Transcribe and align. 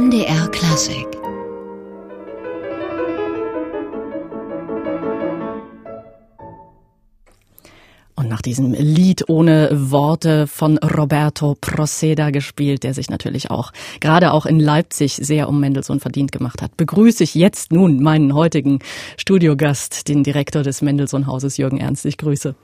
MDR 0.00 0.48
Klassik 0.48 1.19
nach 8.40 8.42
diesem 8.42 8.72
Lied 8.72 9.28
ohne 9.28 9.68
Worte 9.70 10.46
von 10.46 10.78
Roberto 10.78 11.58
Proceda 11.60 12.30
gespielt, 12.30 12.84
der 12.84 12.94
sich 12.94 13.10
natürlich 13.10 13.50
auch 13.50 13.70
gerade 14.00 14.32
auch 14.32 14.46
in 14.46 14.58
Leipzig 14.58 15.16
sehr 15.16 15.46
um 15.46 15.60
Mendelssohn 15.60 16.00
verdient 16.00 16.32
gemacht 16.32 16.62
hat, 16.62 16.74
begrüße 16.78 17.22
ich 17.22 17.34
jetzt 17.34 17.70
nun 17.70 18.02
meinen 18.02 18.32
heutigen 18.32 18.78
Studiogast, 19.18 20.08
den 20.08 20.24
Direktor 20.24 20.62
des 20.62 20.80
Mendelssohn-Hauses, 20.80 21.58
Jürgen 21.58 21.76
Ernst. 21.76 22.06
Ich 22.06 22.16
grüße. 22.16 22.54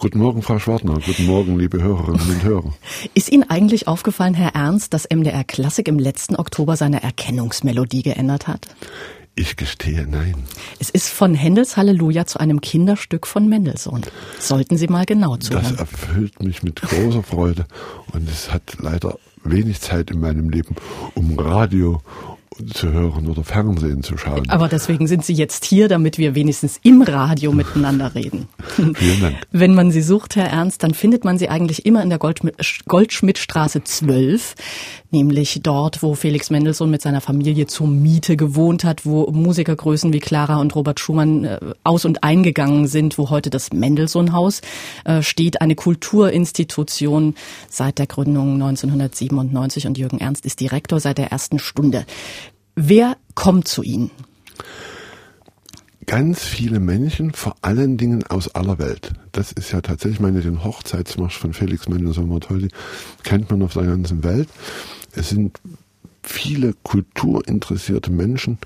Guten 0.00 0.18
Morgen, 0.18 0.42
Frau 0.42 0.58
Schwartner. 0.58 0.98
Guten 1.06 1.26
Morgen, 1.26 1.56
liebe 1.56 1.80
Hörerinnen 1.80 2.28
und 2.28 2.42
Hörer. 2.42 2.74
Ist 3.14 3.30
Ihnen 3.30 3.48
eigentlich 3.48 3.86
aufgefallen, 3.86 4.34
Herr 4.34 4.56
Ernst, 4.56 4.92
dass 4.92 5.08
MDR 5.08 5.44
Klassik 5.44 5.86
im 5.86 6.00
letzten 6.00 6.34
Oktober 6.34 6.74
seine 6.74 7.00
Erkennungsmelodie 7.00 8.02
geändert 8.02 8.48
hat? 8.48 8.66
Ich 9.34 9.56
gestehe 9.56 10.06
nein. 10.06 10.34
Es 10.78 10.90
ist 10.90 11.08
von 11.08 11.34
Händels 11.34 11.78
Halleluja 11.78 12.26
zu 12.26 12.38
einem 12.38 12.60
Kinderstück 12.60 13.26
von 13.26 13.48
Mendelssohn. 13.48 14.02
Sollten 14.38 14.76
Sie 14.76 14.88
mal 14.88 15.06
genau 15.06 15.38
zuhören. 15.38 15.64
Das 15.70 15.80
erfüllt 15.80 16.42
mich 16.42 16.62
mit 16.62 16.82
großer 16.82 17.22
Freude 17.22 17.64
und 18.12 18.28
es 18.28 18.52
hat 18.52 18.76
leider 18.78 19.18
wenig 19.42 19.80
Zeit 19.80 20.10
in 20.10 20.20
meinem 20.20 20.50
Leben, 20.50 20.76
um 21.14 21.38
Radio 21.38 22.02
zu 22.74 22.92
hören 22.92 23.26
oder 23.28 23.44
Fernsehen 23.44 24.02
zu 24.02 24.16
schauen. 24.16 24.48
Aber 24.50 24.68
deswegen 24.68 25.06
sind 25.06 25.24
Sie 25.24 25.32
jetzt 25.32 25.64
hier, 25.64 25.88
damit 25.88 26.18
wir 26.18 26.34
wenigstens 26.34 26.78
im 26.82 27.02
Radio 27.02 27.52
miteinander 27.52 28.14
reden. 28.14 28.48
Vielen 28.94 29.20
Dank. 29.20 29.36
Wenn 29.50 29.74
man 29.74 29.90
Sie 29.90 30.02
sucht, 30.02 30.36
Herr 30.36 30.48
Ernst, 30.48 30.82
dann 30.82 30.94
findet 30.94 31.24
man 31.24 31.38
Sie 31.38 31.48
eigentlich 31.48 31.86
immer 31.86 32.02
in 32.02 32.10
der 32.10 32.18
Goldschmidtstraße 32.18 33.84
12, 33.84 34.54
nämlich 35.12 35.60
dort, 35.62 36.02
wo 36.02 36.14
Felix 36.14 36.50
Mendelssohn 36.50 36.90
mit 36.90 37.02
seiner 37.02 37.20
Familie 37.20 37.66
zur 37.66 37.86
Miete 37.86 38.36
gewohnt 38.36 38.84
hat, 38.84 39.04
wo 39.06 39.30
Musikergrößen 39.30 40.12
wie 40.12 40.20
Clara 40.20 40.60
und 40.60 40.74
Robert 40.74 41.00
Schumann 41.00 41.44
äh, 41.44 41.58
aus- 41.84 42.04
und 42.04 42.24
eingegangen 42.24 42.86
sind, 42.86 43.18
wo 43.18 43.30
heute 43.30 43.50
das 43.50 43.72
Mendelssohn-Haus 43.72 44.62
äh, 45.04 45.22
steht, 45.22 45.60
eine 45.60 45.74
Kulturinstitution 45.74 47.34
seit 47.68 47.98
der 47.98 48.06
Gründung 48.06 48.54
1997 48.54 49.86
und 49.86 49.98
Jürgen 49.98 50.18
Ernst 50.18 50.46
ist 50.46 50.60
Direktor 50.60 51.00
seit 51.00 51.18
der 51.18 51.30
ersten 51.30 51.58
Stunde. 51.58 52.04
Wer 52.74 53.16
kommt 53.34 53.68
zu 53.68 53.82
Ihnen? 53.82 54.10
Ganz 56.06 56.44
viele 56.44 56.80
Menschen, 56.80 57.32
vor 57.32 57.54
allen 57.62 57.96
Dingen 57.96 58.24
aus 58.24 58.54
aller 58.54 58.78
Welt. 58.78 59.12
Das 59.30 59.52
ist 59.52 59.70
ja 59.70 59.80
tatsächlich, 59.80 60.20
meine, 60.20 60.40
den 60.40 60.64
Hochzeitsmarsch 60.64 61.38
von 61.38 61.52
Felix 61.52 61.88
Mendelssohn 61.88 62.28
Bartholdy 62.28 62.68
kennt 63.22 63.50
man 63.50 63.62
auf 63.62 63.74
der 63.74 63.84
ganzen 63.84 64.24
Welt. 64.24 64.48
Es 65.14 65.30
sind 65.30 65.60
viele 66.22 66.74
kulturinteressierte 66.82 68.10
Menschen, 68.10 68.58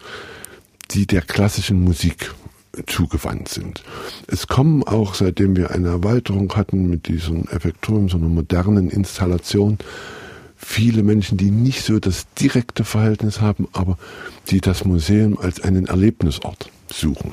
die 0.91 1.07
der 1.07 1.23
klassischen 1.23 1.81
Musik 1.81 2.33
zugewandt 2.87 3.49
sind. 3.49 3.83
Es 4.27 4.47
kommen 4.47 4.83
auch, 4.83 5.15
seitdem 5.15 5.57
wir 5.57 5.71
eine 5.71 5.89
Erweiterung 5.89 6.55
hatten 6.55 6.89
mit 6.89 7.09
diesem 7.09 7.45
Effektorium, 7.49 8.09
so 8.09 8.19
einer 8.19 8.29
modernen 8.29 8.91
Installation, 8.91 9.79
viele 10.57 11.03
Menschen, 11.03 11.39
die 11.39 11.51
nicht 11.51 11.83
so 11.85 11.99
das 11.99 12.27
direkte 12.35 12.85
Verhältnis 12.85 13.41
haben, 13.41 13.69
aber 13.73 13.99
die 14.49 14.61
das 14.61 14.85
Museum 14.85 15.39
als 15.39 15.61
einen 15.63 15.87
Erlebnisort 15.87 16.71
suchen. 16.93 17.33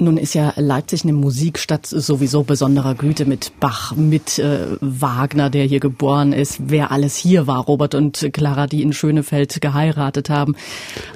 Nun 0.00 0.16
ist 0.16 0.34
ja 0.34 0.52
Leipzig 0.56 1.04
eine 1.04 1.12
Musikstadt 1.12 1.86
sowieso 1.86 2.42
besonderer 2.42 2.94
Güte 2.94 3.26
mit 3.26 3.52
Bach, 3.60 3.94
mit 3.94 4.38
äh, 4.38 4.66
Wagner, 4.80 5.50
der 5.50 5.64
hier 5.64 5.80
geboren 5.80 6.32
ist, 6.32 6.58
wer 6.66 6.90
alles 6.90 7.16
hier 7.16 7.46
war, 7.46 7.64
Robert 7.64 7.94
und 7.94 8.30
Clara, 8.32 8.66
die 8.66 8.82
in 8.82 8.92
Schönefeld 8.94 9.60
geheiratet 9.60 10.30
haben, 10.30 10.56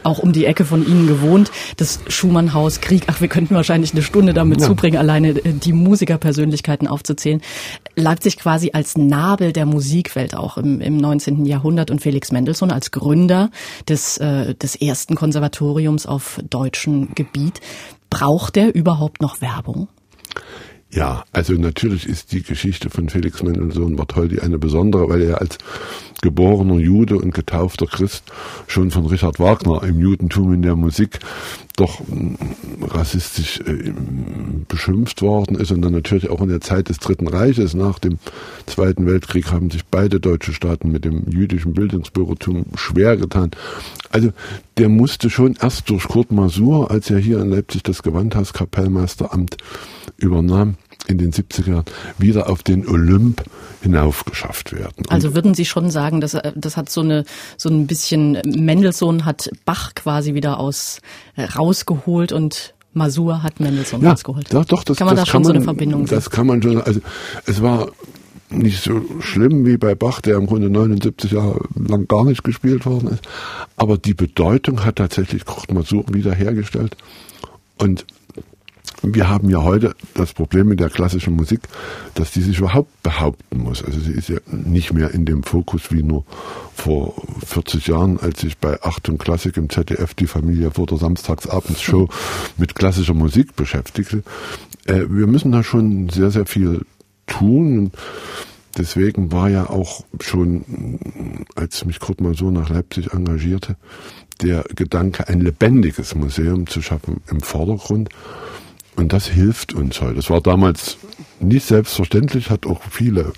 auch 0.03 0.19
um 0.19 0.33
die 0.33 0.45
Ecke 0.45 0.65
von 0.65 0.87
ihnen 0.87 1.07
gewohnt. 1.07 1.51
Das 1.79 2.01
Schumannhaus, 2.09 2.81
Krieg, 2.81 3.05
ach, 3.07 3.21
wir 3.21 3.29
könnten 3.29 3.55
wahrscheinlich 3.55 3.93
eine 3.93 4.03
Stunde 4.03 4.35
damit 4.35 4.61
ja. 4.61 4.67
zubringen, 4.67 4.99
alleine 4.99 5.31
äh, 5.31 5.53
die 5.53 5.73
Musikerpersönlichkeiten 5.73 6.87
aufzuzählen. 6.87 7.41
Leipzig 7.97 8.39
quasi 8.39 8.71
als 8.73 8.97
Nabel 8.97 9.53
der 9.53 9.67
Musikwelt 9.67 10.35
auch 10.35 10.57
im, 10.57 10.81
im 10.81 10.97
19. 10.97 11.45
Jahrhundert 11.47 11.91
und 11.91 12.01
Felix 12.01 12.33
Mendelssohn 12.33 12.71
als 12.71 12.91
Gründer 12.91 13.51
des, 13.89 14.19
äh, 14.19 14.55
des 14.55 14.77
ersten 14.77 15.15
Konservatoriums 15.15 16.07
auf 16.07 16.41
deutschem 16.49 17.15
Gebiet. 17.15 17.61
Braucht 18.11 18.57
der 18.57 18.75
überhaupt 18.75 19.23
noch 19.23 19.41
Werbung? 19.41 19.89
Ja, 20.95 21.25
also 21.33 21.55
natürlich 21.55 22.07
ist 22.07 22.31
die 22.31 22.43
Geschichte 22.43 22.89
von 22.89 23.09
Felix 23.09 23.43
Mendelssohn 23.43 23.97
Bartholdy 23.97 24.39
eine 24.39 24.59
besondere, 24.59 25.09
weil 25.09 25.23
er 25.23 25.41
als 25.41 25.59
geborener 26.23 26.79
Jude 26.79 27.17
und 27.17 27.35
getaufter 27.35 27.87
Christ 27.87 28.25
schon 28.69 28.93
von 28.93 29.07
Richard 29.07 29.41
Wagner 29.41 29.83
im 29.83 29.99
Judentum 29.99 30.53
in 30.53 30.63
der 30.63 30.77
Musik 30.77 31.19
doch 31.77 32.01
mm, 32.01 32.35
rassistisch 32.83 33.61
äh, 33.61 33.93
beschimpft 34.69 35.23
worden 35.23 35.57
ist 35.57 35.73
und 35.73 35.83
dann 35.83 35.93
natürlich 35.93 36.31
auch 36.31 36.41
in 36.41 36.49
der 36.49 36.61
Zeit 36.61 36.89
des 36.89 36.99
Dritten 36.99 37.27
Reiches 37.27 37.75
nach 37.75 37.99
dem 37.99 38.19
Zweiten 38.67 39.07
Weltkrieg 39.07 39.51
haben 39.51 39.71
sich 39.71 39.85
beide 39.85 40.21
deutsche 40.21 40.53
Staaten 40.53 40.91
mit 40.91 41.05
dem 41.05 41.29
jüdischen 41.29 41.75
Bildungsbürgertum 41.75 42.67
schwer 42.77 43.17
getan. 43.17 43.51
Also 44.11 44.33
der 44.79 44.89
musste 44.89 45.31
schon 45.31 45.57
erst 45.61 45.91
durch 45.91 46.09
Kurt 46.09 46.31
Masur, 46.31 46.91
als 46.91 47.11
er 47.11 47.19
hier 47.19 47.41
in 47.41 47.51
Leipzig 47.51 47.83
das 47.83 48.03
Gewandhauskapellmeisteramt 48.03 49.57
übernahm, 50.17 50.77
in 51.07 51.19
den 51.19 51.33
70er 51.33 51.71
Jahren 51.71 51.85
wieder 52.19 52.49
auf 52.49 52.63
den 52.63 52.89
Olymp 52.89 53.43
hinaufgeschafft 53.83 54.73
werden. 54.73 55.05
Also 55.09 55.35
würden 55.35 55.55
Sie 55.55 55.65
schon 55.65 55.91
sagen, 55.91 56.21
dass 56.21 56.35
äh, 56.35 56.53
das 56.55 56.77
hat 56.77 56.91
so 56.91 57.03
eine 57.03 57.25
so 57.57 57.69
ein 57.69 57.87
bisschen 57.87 58.39
Mendelssohn 58.45 59.25
hat 59.25 59.51
Bach 59.65 59.95
quasi 59.95 60.35
wieder 60.35 60.59
aus 60.59 61.01
äh, 61.37 61.45
rausgeholt 61.45 62.33
und 62.33 62.75
Masur 62.95 63.43
hat 63.43 63.61
Mendelssohn 63.61 64.03
ja, 64.03 64.11
rausgeholt. 64.11 64.53
Doch, 64.53 64.65
doch, 64.65 64.85
das 64.85 64.97
kann 64.97 65.07
man 65.07 65.17
das 65.17 65.27
da 65.27 65.31
schon 65.31 65.43
man, 65.43 65.47
so 65.47 65.53
eine 65.55 65.63
Verbindung 65.63 66.07
Das 66.07 66.31
kann 66.31 66.47
man 66.47 66.63
schon. 66.63 66.81
Also 66.81 67.01
es 67.47 67.61
war 67.61 67.89
nicht 68.51 68.83
so 68.83 69.03
schlimm 69.21 69.67
wie 69.67 69.77
bei 69.77 69.95
Bach, 69.95 70.21
der 70.21 70.37
im 70.37 70.47
Grunde 70.47 70.71
79 70.71 71.33
Jahre 71.33 71.61
lang 71.75 72.07
gar 72.07 72.25
nicht 72.25 72.45
gespielt 72.45 72.87
worden 72.87 73.09
ist. 73.09 73.27
Aber 73.77 73.99
die 73.99 74.15
Bedeutung 74.15 74.85
hat 74.85 74.97
tatsächlich 74.97 75.45
Kurt 75.45 75.73
Masur 75.73 76.05
wiederhergestellt. 76.13 76.97
Und 77.79 78.07
wir 79.13 79.29
haben 79.29 79.51
ja 79.51 79.63
heute 79.63 79.95
das 80.15 80.33
Problem 80.33 80.69
mit 80.69 80.81
der 80.81 80.89
klassischen 80.89 81.35
Musik, 81.35 81.61
dass 82.15 82.31
die 82.31 82.41
sich 82.41 82.59
überhaupt 82.59 83.03
behaupten 83.03 83.59
muss. 83.59 83.85
Also 83.85 84.01
sie 84.01 84.13
ist 84.13 84.29
ja 84.29 84.39
nicht 84.51 84.93
mehr 84.93 85.11
in 85.11 85.27
dem 85.27 85.43
Fokus 85.43 85.91
wie 85.91 86.03
nur 86.03 86.25
vor 86.75 87.15
40 87.47 87.87
Jahren, 87.89 88.19
als 88.19 88.43
ich 88.45 88.59
bei 88.59 88.81
Achtung 88.83 89.19
Klassik 89.19 89.57
im 89.57 89.69
ZDF 89.69 90.15
die 90.15 90.27
Familie 90.27 90.71
vor 90.71 90.87
der 90.87 90.99
Samstagsabendshow 90.99 92.09
mit 92.57 92.75
klassischer 92.75 93.15
Musik 93.15 93.57
beschäftigte. 93.57 94.23
Äh, 94.87 95.05
wir 95.09 95.27
müssen 95.27 95.53
da 95.53 95.63
schon 95.63 96.09
sehr, 96.09 96.31
sehr 96.31 96.47
viel 96.47 96.87
tun. 97.27 97.93
Deswegen 98.77 99.31
war 99.31 99.49
ja 99.49 99.71
auch 99.71 100.05
schon, 100.21 101.39
als 101.55 101.85
mich 101.85 102.01
Kurt 102.01 102.21
mal 102.21 102.35
so 102.35 102.51
nach 102.51 102.71
Leipzig 102.71 103.13
engagierte, 103.13 103.77
der 104.43 104.65
Gedanke, 104.75 105.29
ein 105.29 105.41
lebendiges 105.41 106.15
Museum 106.15 106.67
zu 106.67 106.83
schaffen 106.83 107.21
im 107.31 107.41
Vordergrund. 107.41 108.09
Und 108.97 109.13
das 109.13 109.27
hilft 109.27 109.75
uns 109.75 110.01
heute. 110.01 110.17
Das 110.17 110.31
war 110.31 110.41
damals 110.41 110.99
nicht 111.41 111.67
selbstverständlich, 111.67 112.51
hat 112.51 112.67
auch 112.67 112.83
viele 112.91 113.33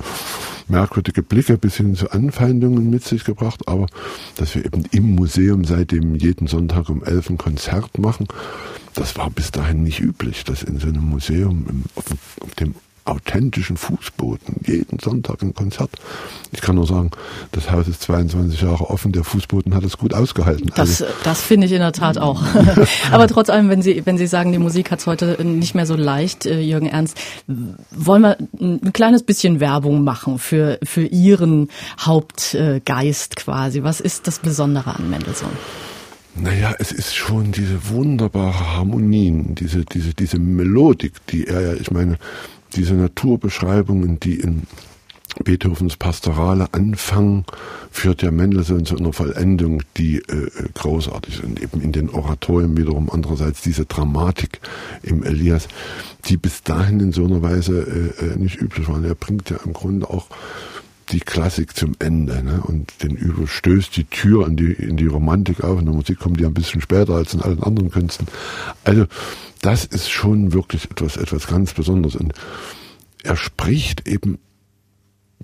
merkwürdige 0.69 1.23
Blicke 1.23 1.59
bis 1.59 1.77
hin 1.77 1.95
zu 1.95 2.11
Anfeindungen 2.11 2.91
mit 2.91 3.05
sich 3.05 3.25
gebracht, 3.25 3.69
aber 3.69 3.87
dass 4.37 4.55
wir 4.55 4.65
eben 4.65 4.85
im 4.91 5.15
Museum 5.15 5.65
seitdem 5.65 6.17
jeden 6.17 6.49
Sonntag 6.49 6.89
um 6.89 7.05
elf 7.05 7.31
ein 7.31 7.39
Konzert 7.39 7.99
machen, 7.99 8.27
das 8.95 9.17
war 9.17 9.31
bis 9.31 9.51
dahin 9.53 9.83
nicht 9.83 10.01
üblich, 10.01 10.45
dass 10.45 10.63
in 10.63 10.79
so 10.79 10.89
einem 10.89 11.05
Museum 11.05 11.67
im, 11.69 11.85
auf 11.95 12.55
dem 12.57 12.75
authentischen 13.07 13.77
Fußboden. 13.77 14.61
Jeden 14.67 14.99
Sonntag 14.99 15.43
ein 15.43 15.55
Konzert. 15.55 15.91
Ich 16.53 16.61
kann 16.61 16.77
nur 16.77 16.87
sagen, 16.87 17.11
das 17.53 17.71
Haus 17.71 17.89
ist 17.89 18.03
22 18.03 18.61
Jahre 18.61 18.91
offen, 18.91 19.13
der 19.13 19.25
Fußboden 19.25 19.75
hat 19.75 19.85
es 19.85 19.97
gut 19.99 20.15
ausgehalten. 20.15 20.71
Das, 20.75 21.03
also, 21.03 21.07
das 21.25 21.43
finde 21.43 21.67
ich 21.67 21.73
in 21.73 21.81
der 21.81 21.93
Tat 21.93 22.19
auch. 22.19 22.43
Aber 23.13 23.29
trotz 23.29 23.51
allem, 23.51 23.69
wenn 23.69 23.83
Sie, 23.83 24.05
wenn 24.05 24.19
Sie 24.19 24.27
sagen, 24.27 24.53
die 24.53 24.59
Musik 24.59 24.91
hat 24.91 25.01
es 25.01 25.07
heute 25.07 25.43
nicht 25.45 25.75
mehr 25.75 25.87
so 25.87 25.97
leicht, 25.97 26.47
äh, 26.47 26.61
Jürgen 26.61 26.87
Ernst, 26.87 27.19
wollen 27.91 28.23
wir 28.23 28.37
ein 28.61 28.93
kleines 28.93 29.23
bisschen 29.23 29.61
Werbung 29.61 30.05
machen 30.05 30.39
für, 30.39 30.79
für 30.83 31.05
Ihren 31.05 31.69
Hauptgeist 32.01 33.37
quasi. 33.37 33.83
Was 33.83 34.01
ist 34.01 34.27
das 34.27 34.39
Besondere 34.39 34.97
an 34.97 35.11
Mendelssohn? 35.11 35.51
Naja, 36.39 36.75
es 36.79 36.93
ist 36.93 37.15
schon 37.15 37.51
diese 37.53 37.89
wunderbare 37.89 38.77
Harmonien, 38.77 39.55
diese, 39.55 39.87
diese, 39.87 40.13
diese 40.13 40.39
Melodik, 40.39 41.15
die 41.29 41.47
er 41.47 41.61
ja, 41.63 41.75
ich 41.75 41.91
meine, 41.91 42.19
diese 42.75 42.95
Naturbeschreibungen, 42.95 44.21
die 44.21 44.41
in 44.41 44.63
Beethovens 45.45 45.97
Pastorale 45.97 46.73
anfangen, 46.73 47.45
führt 47.91 48.23
ja 48.23 48.31
Mendelssohn 48.31 48.87
zu 48.87 48.97
einer 48.97 49.13
Vollendung, 49.13 49.83
die 49.97 50.17
äh, 50.17 50.51
großartig 50.75 51.35
ist. 51.35 51.45
Und 51.45 51.63
eben 51.63 51.81
in 51.81 51.93
den 51.93 52.09
Oratorien 52.09 52.77
wiederum 52.77 53.11
andererseits 53.11 53.61
diese 53.61 53.85
Dramatik 53.85 54.61
im 55.03 55.23
Elias, 55.23 55.69
die 56.27 56.37
bis 56.37 56.63
dahin 56.63 57.01
in 57.01 57.13
so 57.13 57.25
einer 57.25 57.43
Weise 57.43 58.13
äh, 58.21 58.25
äh 58.25 58.37
nicht 58.37 58.61
üblich 58.61 58.89
war. 58.89 59.03
Er 59.05 59.15
bringt 59.15 59.51
ja 59.51 59.59
im 59.65 59.73
Grunde 59.73 60.09
auch 60.09 60.27
die 61.11 61.21
Klassik 61.21 61.77
zum 61.77 61.93
Ende 61.99 62.43
ne? 62.43 62.63
und 62.65 63.03
den 63.03 63.15
überstößt 63.15 63.97
die 63.97 64.05
Tür 64.05 64.47
in 64.47 64.57
die, 64.57 64.73
in 64.73 64.97
die 64.97 65.07
Romantik 65.07 65.63
auf. 65.63 65.79
In 65.79 65.87
der 65.87 65.95
Musik 65.95 66.19
kommt 66.19 66.41
die 66.41 66.47
ein 66.47 66.55
bisschen 66.55 66.81
später 66.81 67.15
als 67.15 67.35
in 67.35 67.43
allen 67.43 67.63
anderen 67.63 67.91
Künsten. 67.91 68.27
Also 68.85 69.07
das 69.67 69.85
ist 69.85 70.09
schon 70.09 70.53
wirklich 70.53 70.85
etwas, 70.85 71.17
etwas 71.17 71.49
ganz 71.49 71.75
Besonderes. 71.75 72.15
Und 72.15 72.33
er 73.25 73.37
spricht 73.37 74.07
eben 74.07 74.39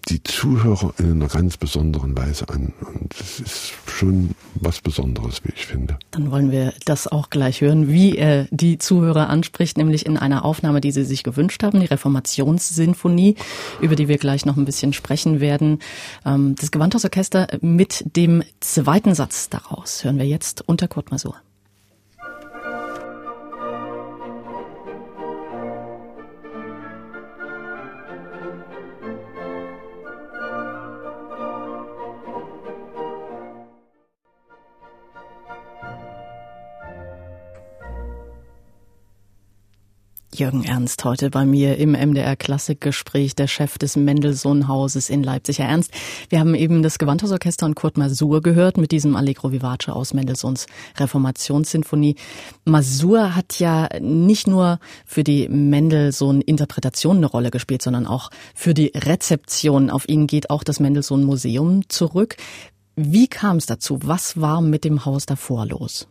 die 0.09 0.23
Zuhörer 0.23 0.95
in 0.99 1.11
einer 1.13 1.27
ganz 1.27 1.57
besonderen 1.57 2.17
Weise 2.17 2.49
an. 2.49 2.73
Und 2.95 3.19
das 3.19 3.41
ist 3.41 3.73
schon 3.87 4.31
was 4.55 4.81
Besonderes, 4.81 5.43
wie 5.45 5.53
ich 5.57 5.67
finde. 5.67 5.99
Dann 6.13 6.31
wollen 6.31 6.53
wir 6.53 6.73
das 6.85 7.09
auch 7.09 7.31
gleich 7.31 7.63
hören, 7.63 7.89
wie 7.89 8.17
er 8.17 8.47
die 8.53 8.79
Zuhörer 8.79 9.29
anspricht, 9.29 9.77
nämlich 9.77 10.07
in 10.07 10.17
einer 10.17 10.45
Aufnahme, 10.45 10.81
die 10.81 10.93
sie 10.93 11.05
sich 11.05 11.25
gewünscht 11.25 11.65
haben, 11.65 11.81
die 11.81 11.87
Reformationssinfonie, 11.87 13.35
über 13.81 13.97
die 13.97 14.07
wir 14.07 14.19
gleich 14.19 14.47
noch 14.47 14.57
ein 14.57 14.65
bisschen 14.65 14.93
sprechen 14.93 15.41
werden. 15.41 15.81
Ähm, 16.25 16.55
das 16.55 16.71
Gewandhausorchester 16.71 17.49
mit 17.61 18.05
dem 18.17 18.45
zweiten 18.61 19.17
Satz 19.17 19.49
daraus 19.49 20.05
hören 20.05 20.19
wir 20.19 20.27
jetzt 20.27 20.63
unter 20.69 20.87
Kurt 20.87 21.11
Masur. 21.11 21.35
Jürgen 40.43 40.65
Ernst 40.65 41.05
heute 41.05 41.31
bei 41.31 41.45
mir 41.45 41.77
im 41.77 41.93
MDR 41.93 42.35
Klassikgespräch, 42.35 43.37
der 43.37 43.47
Chef 43.47 43.79
des 43.79 43.95
Mendelssohn-Hauses 43.95 45.09
in 45.09 45.23
Leipzig. 45.23 45.61
Herr 45.61 45.69
Ernst, 45.69 45.93
wir 46.31 46.41
haben 46.41 46.57
eben 46.57 46.83
das 46.83 46.99
Gewandhausorchester 46.99 47.65
und 47.65 47.77
Kurt 47.77 47.97
Masur 47.97 48.43
gehört 48.43 48.77
mit 48.77 48.91
diesem 48.91 49.15
Allegro 49.15 49.53
Vivace 49.53 49.91
aus 49.91 50.15
Mendelssohns 50.15 50.67
Reformationssinfonie. 50.99 52.17
Masur 52.65 53.37
hat 53.37 53.61
ja 53.61 53.89
nicht 54.01 54.49
nur 54.49 54.81
für 55.07 55.23
die 55.23 55.49
Mendelssohn-Interpretation 55.49 57.19
eine 57.19 57.27
Rolle 57.27 57.53
gespielt, 57.53 57.83
sondern 57.83 58.09
auch 58.09 58.29
für 58.53 58.75
die 58.75 58.91
Rezeption. 58.97 59.91
Auf 59.91 60.09
ihn 60.09 60.27
geht 60.27 60.51
auch 60.51 60.65
das 60.65 60.81
Mendelssohn-Museum 60.81 61.89
zurück. 61.89 62.35
Wie 62.97 63.29
kam 63.29 63.59
es 63.59 63.67
dazu? 63.67 64.01
Was 64.03 64.41
war 64.41 64.61
mit 64.61 64.83
dem 64.83 65.05
Haus 65.05 65.25
davor 65.25 65.67
los? 65.67 66.09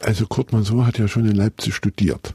Also 0.00 0.26
Kurt 0.26 0.52
Masur 0.52 0.84
hat 0.84 0.98
ja 0.98 1.06
schon 1.06 1.24
in 1.24 1.36
Leipzig 1.36 1.72
studiert 1.72 2.34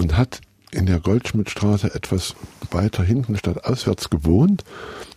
und 0.00 0.16
hat 0.16 0.40
in 0.72 0.86
der 0.86 1.00
Goldschmidtstraße 1.00 1.94
etwas 1.94 2.34
weiter 2.70 3.02
hinten 3.02 3.36
statt 3.36 3.64
auswärts 3.64 4.08
gewohnt 4.08 4.64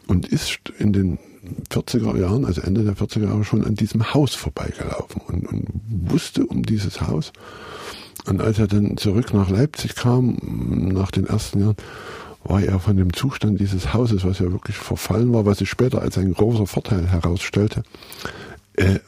und 0.07 0.27
ist 0.27 0.59
in 0.77 0.94
den 0.94 1.19
40er 1.69 2.18
Jahren, 2.19 2.45
also 2.45 2.62
Ende 2.62 2.83
der 2.83 2.95
40er 2.95 3.25
Jahre 3.25 3.44
schon 3.44 3.63
an 3.63 3.75
diesem 3.75 4.13
Haus 4.13 4.33
vorbeigelaufen 4.35 5.21
und, 5.27 5.47
und 5.47 5.68
wusste 5.88 6.45
um 6.45 6.63
dieses 6.63 7.01
Haus. 7.01 7.31
Und 8.25 8.41
als 8.41 8.59
er 8.59 8.68
dann 8.68 8.97
zurück 8.97 9.33
nach 9.33 9.50
Leipzig 9.50 9.95
kam, 9.95 10.38
nach 10.94 11.12
den 11.12 11.27
ersten 11.27 11.59
Jahren, 11.59 11.77
war 12.44 12.62
er 12.62 12.80
von 12.80 12.97
dem 12.97 13.13
Zustand 13.13 13.59
dieses 13.59 13.94
Hauses, 13.94 14.25
was 14.25 14.39
ja 14.39 14.51
wirklich 14.51 14.75
verfallen 14.75 15.31
war, 15.33 15.45
was 15.45 15.59
sich 15.59 15.69
später 15.69 16.01
als 16.01 16.18
ein 16.18 16.33
großer 16.33 16.68
Vorteil 16.68 17.07
herausstellte, 17.07 17.83
äh, 18.75 19.00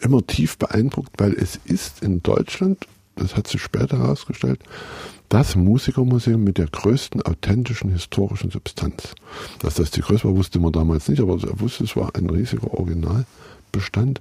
immer 0.00 0.24
tief 0.26 0.56
beeindruckt, 0.58 1.12
weil 1.18 1.32
es 1.32 1.58
ist 1.64 2.02
in 2.02 2.22
Deutschland 2.22 2.86
das 3.16 3.36
hat 3.36 3.46
sich 3.46 3.62
später 3.62 3.98
herausgestellt, 3.98 4.60
das 5.28 5.54
Musikermuseum 5.54 6.42
mit 6.42 6.58
der 6.58 6.66
größten 6.66 7.22
authentischen 7.22 7.90
historischen 7.92 8.50
Substanz. 8.50 9.14
Dass 9.60 9.74
das 9.74 9.90
die 9.90 10.00
größte 10.00 10.28
war, 10.28 10.36
wusste 10.36 10.58
man 10.58 10.72
damals 10.72 11.08
nicht, 11.08 11.20
aber 11.20 11.34
er 11.34 11.60
wusste, 11.60 11.84
es 11.84 11.96
war 11.96 12.14
ein 12.16 12.28
riesiger 12.28 12.74
Originalbestand 12.74 14.20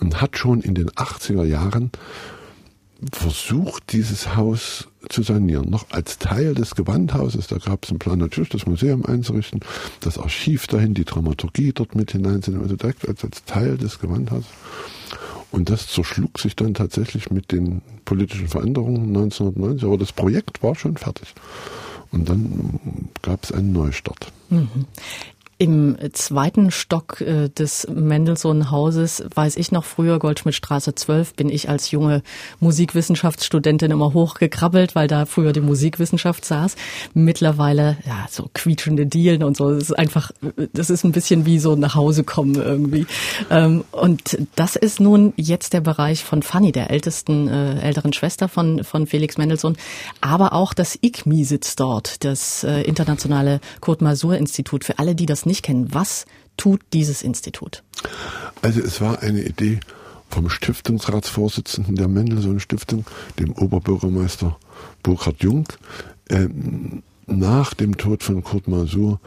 und 0.00 0.20
hat 0.20 0.38
schon 0.38 0.62
in 0.62 0.74
den 0.74 0.90
80er 0.90 1.44
Jahren 1.44 1.90
versucht, 3.12 3.92
dieses 3.92 4.36
Haus 4.36 4.88
zu 5.08 5.22
sanieren. 5.22 5.70
Noch 5.70 5.90
als 5.90 6.18
Teil 6.18 6.54
des 6.54 6.74
Gewandhauses, 6.74 7.46
da 7.46 7.58
gab 7.58 7.84
es 7.84 7.90
einen 7.90 7.98
Plan, 7.98 8.18
natürlich 8.18 8.48
das 8.48 8.66
Museum 8.66 9.04
einzurichten, 9.06 9.60
das 10.00 10.18
Archiv 10.18 10.66
dahin, 10.66 10.94
die 10.94 11.04
Dramaturgie 11.04 11.72
dort 11.72 11.94
mit 11.94 12.10
hineinzunehmen, 12.10 12.64
also 12.64 12.76
direkt 12.76 13.06
als, 13.06 13.22
als 13.24 13.44
Teil 13.44 13.76
des 13.76 14.00
Gewandhauses. 14.00 14.48
Und 15.50 15.70
das 15.70 15.86
zerschlug 15.86 16.38
sich 16.38 16.56
dann 16.56 16.74
tatsächlich 16.74 17.30
mit 17.30 17.52
den 17.52 17.80
politischen 18.04 18.48
Veränderungen 18.48 19.08
1990. 19.16 19.84
Aber 19.84 19.98
das 19.98 20.12
Projekt 20.12 20.62
war 20.62 20.74
schon 20.74 20.96
fertig. 20.96 21.34
Und 22.10 22.28
dann 22.28 23.10
gab 23.22 23.44
es 23.44 23.52
einen 23.52 23.72
Neustart. 23.72 24.32
Mhm. 24.50 24.86
Im 25.60 25.96
zweiten 26.12 26.70
Stock 26.70 27.20
äh, 27.20 27.48
des 27.48 27.88
Mendelssohn-Hauses, 27.92 29.24
weiß 29.34 29.56
ich 29.56 29.72
noch 29.72 29.84
früher, 29.84 30.20
Goldschmidtstraße 30.20 30.94
12, 30.94 31.34
bin 31.34 31.48
ich 31.48 31.68
als 31.68 31.90
junge 31.90 32.22
Musikwissenschaftsstudentin 32.60 33.90
immer 33.90 34.14
hochgekrabbelt, 34.14 34.94
weil 34.94 35.08
da 35.08 35.26
früher 35.26 35.52
die 35.52 35.60
Musikwissenschaft 35.60 36.44
saß. 36.44 36.76
Mittlerweile, 37.12 37.96
ja, 38.06 38.26
so 38.30 38.48
quietschende 38.54 39.06
Dielen 39.06 39.42
und 39.42 39.56
so. 39.56 39.72
Das 39.72 39.82
ist 39.82 39.98
einfach, 39.98 40.30
das 40.72 40.90
ist 40.90 41.02
ein 41.02 41.10
bisschen 41.10 41.44
wie 41.44 41.58
so 41.58 41.74
nach 41.74 41.96
Hause 41.96 42.22
kommen 42.22 42.54
irgendwie. 42.54 43.08
Ähm, 43.50 43.82
und 43.90 44.38
das 44.54 44.76
ist 44.76 45.00
nun 45.00 45.32
jetzt 45.34 45.72
der 45.72 45.80
Bereich 45.80 46.22
von 46.22 46.42
Fanny, 46.42 46.70
der 46.70 46.90
ältesten, 46.90 47.48
äh, 47.48 47.80
älteren 47.80 48.12
Schwester 48.12 48.48
von, 48.48 48.84
von 48.84 49.08
Felix 49.08 49.38
Mendelssohn. 49.38 49.76
Aber 50.20 50.52
auch 50.52 50.72
das 50.72 50.96
ICMI 51.02 51.42
sitzt 51.42 51.80
dort, 51.80 52.22
das 52.22 52.62
äh, 52.62 52.82
Internationale 52.82 53.58
Kurt-Masur-Institut. 53.80 54.84
Für 54.84 55.00
alle, 55.00 55.16
die 55.16 55.26
das 55.26 55.47
nicht 55.48 55.64
kennen, 55.64 55.92
was 55.92 56.26
tut 56.56 56.80
dieses 56.92 57.22
Institut? 57.22 57.82
Also 58.62 58.80
es 58.80 59.00
war 59.00 59.22
eine 59.22 59.42
Idee 59.42 59.80
vom 60.30 60.50
Stiftungsratsvorsitzenden 60.50 61.96
der 61.96 62.08
Mendelssohn 62.08 62.60
Stiftung, 62.60 63.04
dem 63.38 63.52
Oberbürgermeister 63.52 64.58
Burkhard 65.02 65.42
Jung, 65.42 65.66
äh, 66.28 66.48
nach 67.26 67.74
dem 67.74 67.96
Tod 67.96 68.22
von 68.22 68.42
Kurt 68.42 68.68
Masur 68.68 69.20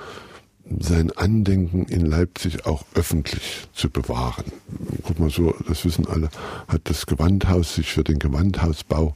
sein 0.79 1.11
Andenken 1.11 1.83
in 1.83 2.05
Leipzig 2.05 2.65
auch 2.65 2.83
öffentlich 2.93 3.67
zu 3.73 3.89
bewahren. 3.89 4.45
Guck 5.03 5.19
mal 5.19 5.29
so, 5.29 5.53
das 5.67 5.85
wissen 5.85 6.07
alle, 6.07 6.29
hat 6.67 6.81
das 6.85 7.05
Gewandhaus 7.05 7.75
sich 7.75 7.91
für 7.91 8.03
den 8.03 8.19
Gewandhausbau 8.19 9.13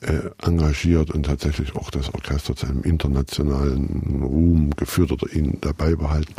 äh, 0.00 0.30
engagiert 0.42 1.10
und 1.10 1.26
tatsächlich 1.26 1.76
auch 1.76 1.90
das 1.90 2.12
Orchester 2.14 2.56
zu 2.56 2.66
einem 2.66 2.82
internationalen 2.82 4.22
Ruhm 4.22 4.70
geführt 4.76 5.12
oder 5.12 5.32
ihn 5.32 5.58
dabei 5.60 5.94
behalten. 5.94 6.34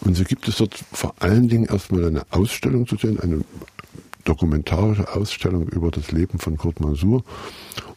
Und 0.00 0.16
so 0.16 0.24
gibt 0.24 0.46
es 0.48 0.56
dort 0.56 0.74
vor 0.92 1.14
allen 1.20 1.48
Dingen 1.48 1.64
erstmal 1.64 2.04
eine 2.04 2.22
Ausstellung 2.30 2.86
zu 2.86 2.96
sehen, 2.96 3.18
eine 3.20 3.44
dokumentarische 4.24 5.12
Ausstellung 5.12 5.68
über 5.68 5.90
das 5.90 6.10
Leben 6.12 6.38
von 6.38 6.56
Kurt 6.56 6.80
Masur 6.80 7.22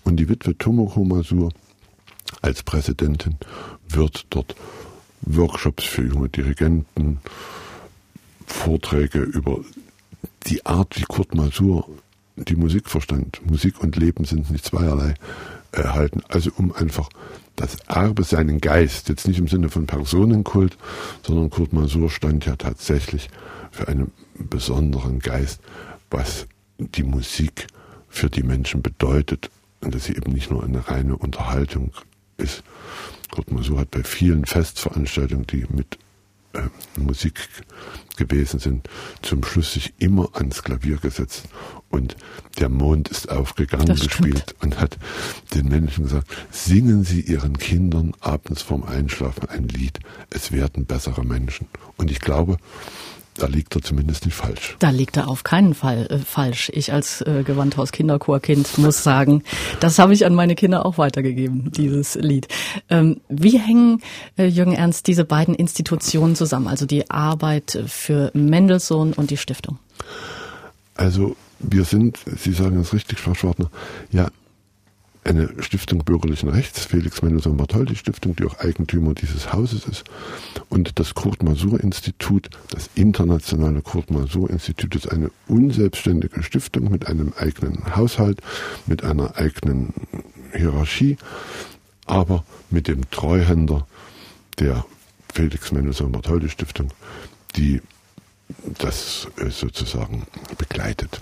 und 0.04 0.18
die 0.18 0.30
Witwe 0.30 0.58
Tomoko 0.58 1.04
Masur 1.04 1.52
als 2.42 2.64
Präsidentin 2.64 3.36
wird 3.90 4.26
dort 4.30 4.56
Workshops 5.22 5.84
für 5.84 6.04
junge 6.04 6.30
Dirigenten, 6.30 7.20
Vorträge 8.46 9.20
über 9.20 9.60
die 10.46 10.66
Art, 10.66 10.98
wie 10.98 11.04
Kurt 11.04 11.36
Masur 11.36 11.88
die 12.36 12.56
Musik 12.56 12.90
verstand. 12.90 13.42
Musik 13.46 13.82
und 13.82 13.96
Leben 13.96 14.26
sind 14.26 14.50
nicht 14.52 14.66
zweierlei 14.66 15.16
erhalten. 15.72 16.22
Also 16.30 16.52
um 16.56 16.74
einfach 16.74 17.10
das 17.56 17.78
Erbe, 17.88 18.24
seinen 18.24 18.62
Geist, 18.62 19.10
jetzt 19.10 19.28
nicht 19.28 19.40
im 19.40 19.48
Sinne 19.48 19.70
von 19.70 19.88
Personenkult, 19.88 20.78
sondern 21.26 21.50
Kurt 21.50 21.74
Masur 21.74 22.10
stand 22.10 22.46
ja 22.46 22.56
tatsächlich 22.56 23.30
für 23.72 23.88
einen 23.88 24.12
besonderen 24.38 25.20
Geist, 25.20 25.62
was 26.10 26.48
die 26.78 27.04
Musik 27.04 27.68
für 28.08 28.30
die 28.30 28.44
Menschen 28.44 28.82
bedeutet 28.82 29.50
und 29.82 29.94
dass 29.94 30.06
sie 30.06 30.16
eben 30.16 30.32
nicht 30.34 30.52
nur 30.52 30.64
eine 30.64 30.88
reine 30.88 31.18
Unterhaltung 31.18 31.92
ist. 32.38 32.64
Kurt 33.32 33.52
Masur 33.52 33.80
hat 33.80 33.92
bei 33.92 34.04
vielen 34.04 34.46
Festveranstaltungen, 34.46 35.48
die 35.48 35.66
mit 35.70 35.98
äh, 36.54 36.62
Musik 37.00 37.48
gewesen 38.18 38.60
sind, 38.60 38.90
zum 39.22 39.44
Schluss 39.44 39.74
sich 39.74 39.94
immer 40.00 40.30
ans 40.34 40.64
Klavier 40.64 40.98
gesetzt 40.98 41.44
und 41.90 42.16
der 42.58 42.70
Mond 42.70 43.10
ist 43.10 43.30
aufgegangen 43.30 43.96
gespielt 43.96 44.56
und 44.62 44.80
hat 44.80 44.98
den 45.54 45.68
Menschen 45.68 46.06
gesagt, 46.06 46.28
singen 46.52 47.04
Sie 47.04 47.22
Ihren 47.22 47.58
Kindern 47.58 48.14
abends 48.20 48.64
vorm 48.64 48.84
Einschlafen 48.84 49.48
ein 49.50 49.68
Lied, 49.68 50.00
es 50.30 50.52
werden 50.52 50.86
bessere 50.86 51.24
Menschen. 51.24 51.68
Und 51.96 52.10
ich 52.10 52.20
glaube, 52.20 52.58
da 53.38 53.48
liegt 53.48 53.76
er 53.76 53.82
zumindest 53.82 54.26
nicht 54.26 54.36
falsch. 54.36 54.76
Da 54.80 54.90
liegt 54.90 55.18
er 55.18 55.28
auf 55.28 55.44
keinen 55.44 55.74
Fall 55.74 56.08
äh, 56.10 56.18
falsch. 56.20 56.72
Ich 56.74 56.92
als 56.92 57.22
äh, 57.22 57.44
Gewandhaus 57.46 57.92
Kinderchorkind 57.92 58.78
muss 58.78 59.04
sagen, 59.04 59.44
das 59.80 60.00
habe 60.00 60.14
ich 60.14 60.26
an 60.26 60.36
meine 60.36 60.56
Kinder 60.56 60.86
auch 60.86 60.98
weitergegeben, 60.98 61.72
dieses 61.72 62.16
Lied. 62.16 62.48
Ähm, 62.90 63.22
wie 63.30 63.58
hängen, 63.58 64.02
äh, 64.38 64.46
Jürgen 64.46 64.74
Ernst, 64.74 65.08
diese 65.08 65.26
beiden 65.26 65.56
Institutionen 65.56 66.36
zusammen, 66.36 66.68
also 66.68 66.86
die 66.86 67.10
Arbeit 67.10 67.80
für 67.88 68.32
Mendelssohn 68.34 69.14
und 69.14 69.30
die 69.30 69.38
Stiftung? 69.38 69.80
Also 70.96 71.36
wir 71.60 71.84
sind, 71.84 72.20
Sie 72.38 72.54
sagen 72.54 72.80
es 72.80 72.94
richtig, 72.94 73.20
Frau 73.20 73.34
Schwartner, 73.34 73.70
ja 74.12 74.28
eine 75.28 75.50
Stiftung 75.62 76.04
bürgerlichen 76.04 76.50
Rechts, 76.50 76.86
Felix 76.86 77.22
Mendelssohn 77.22 77.58
Bartholdy 77.58 77.96
Stiftung, 77.96 78.36
die 78.36 78.46
auch 78.46 78.60
Eigentümer 78.60 79.14
dieses 79.14 79.52
Hauses 79.52 79.86
ist. 79.86 80.06
Und 80.70 81.00
das 81.00 81.14
Kurt 81.14 81.44
Masur 81.44 81.80
Institut, 81.80 82.50
das 82.70 82.90
internationale 82.96 83.82
Kurt 83.82 84.10
Masur 84.10 84.50
Institut, 84.50 84.96
ist 84.96 85.12
eine 85.12 85.30
unselbstständige 85.48 86.44
Stiftung 86.44 86.90
mit 86.90 87.08
einem 87.08 87.34
eigenen 87.38 87.96
Haushalt, 87.96 88.42
mit 88.86 89.04
einer 89.04 89.36
eigenen 89.38 89.94
Hierarchie, 90.54 91.18
aber 92.06 92.44
mit 92.70 92.88
dem 92.88 93.10
Treuhänder 93.12 93.86
der 94.60 94.86
Felix 95.34 95.72
Mendelssohn 95.72 96.12
Bartholdy 96.12 96.50
Stiftung, 96.50 96.90
die 97.56 97.82
das 98.80 99.28
äh, 99.38 99.50
sozusagen 99.50 100.26
begleitet. 100.58 101.22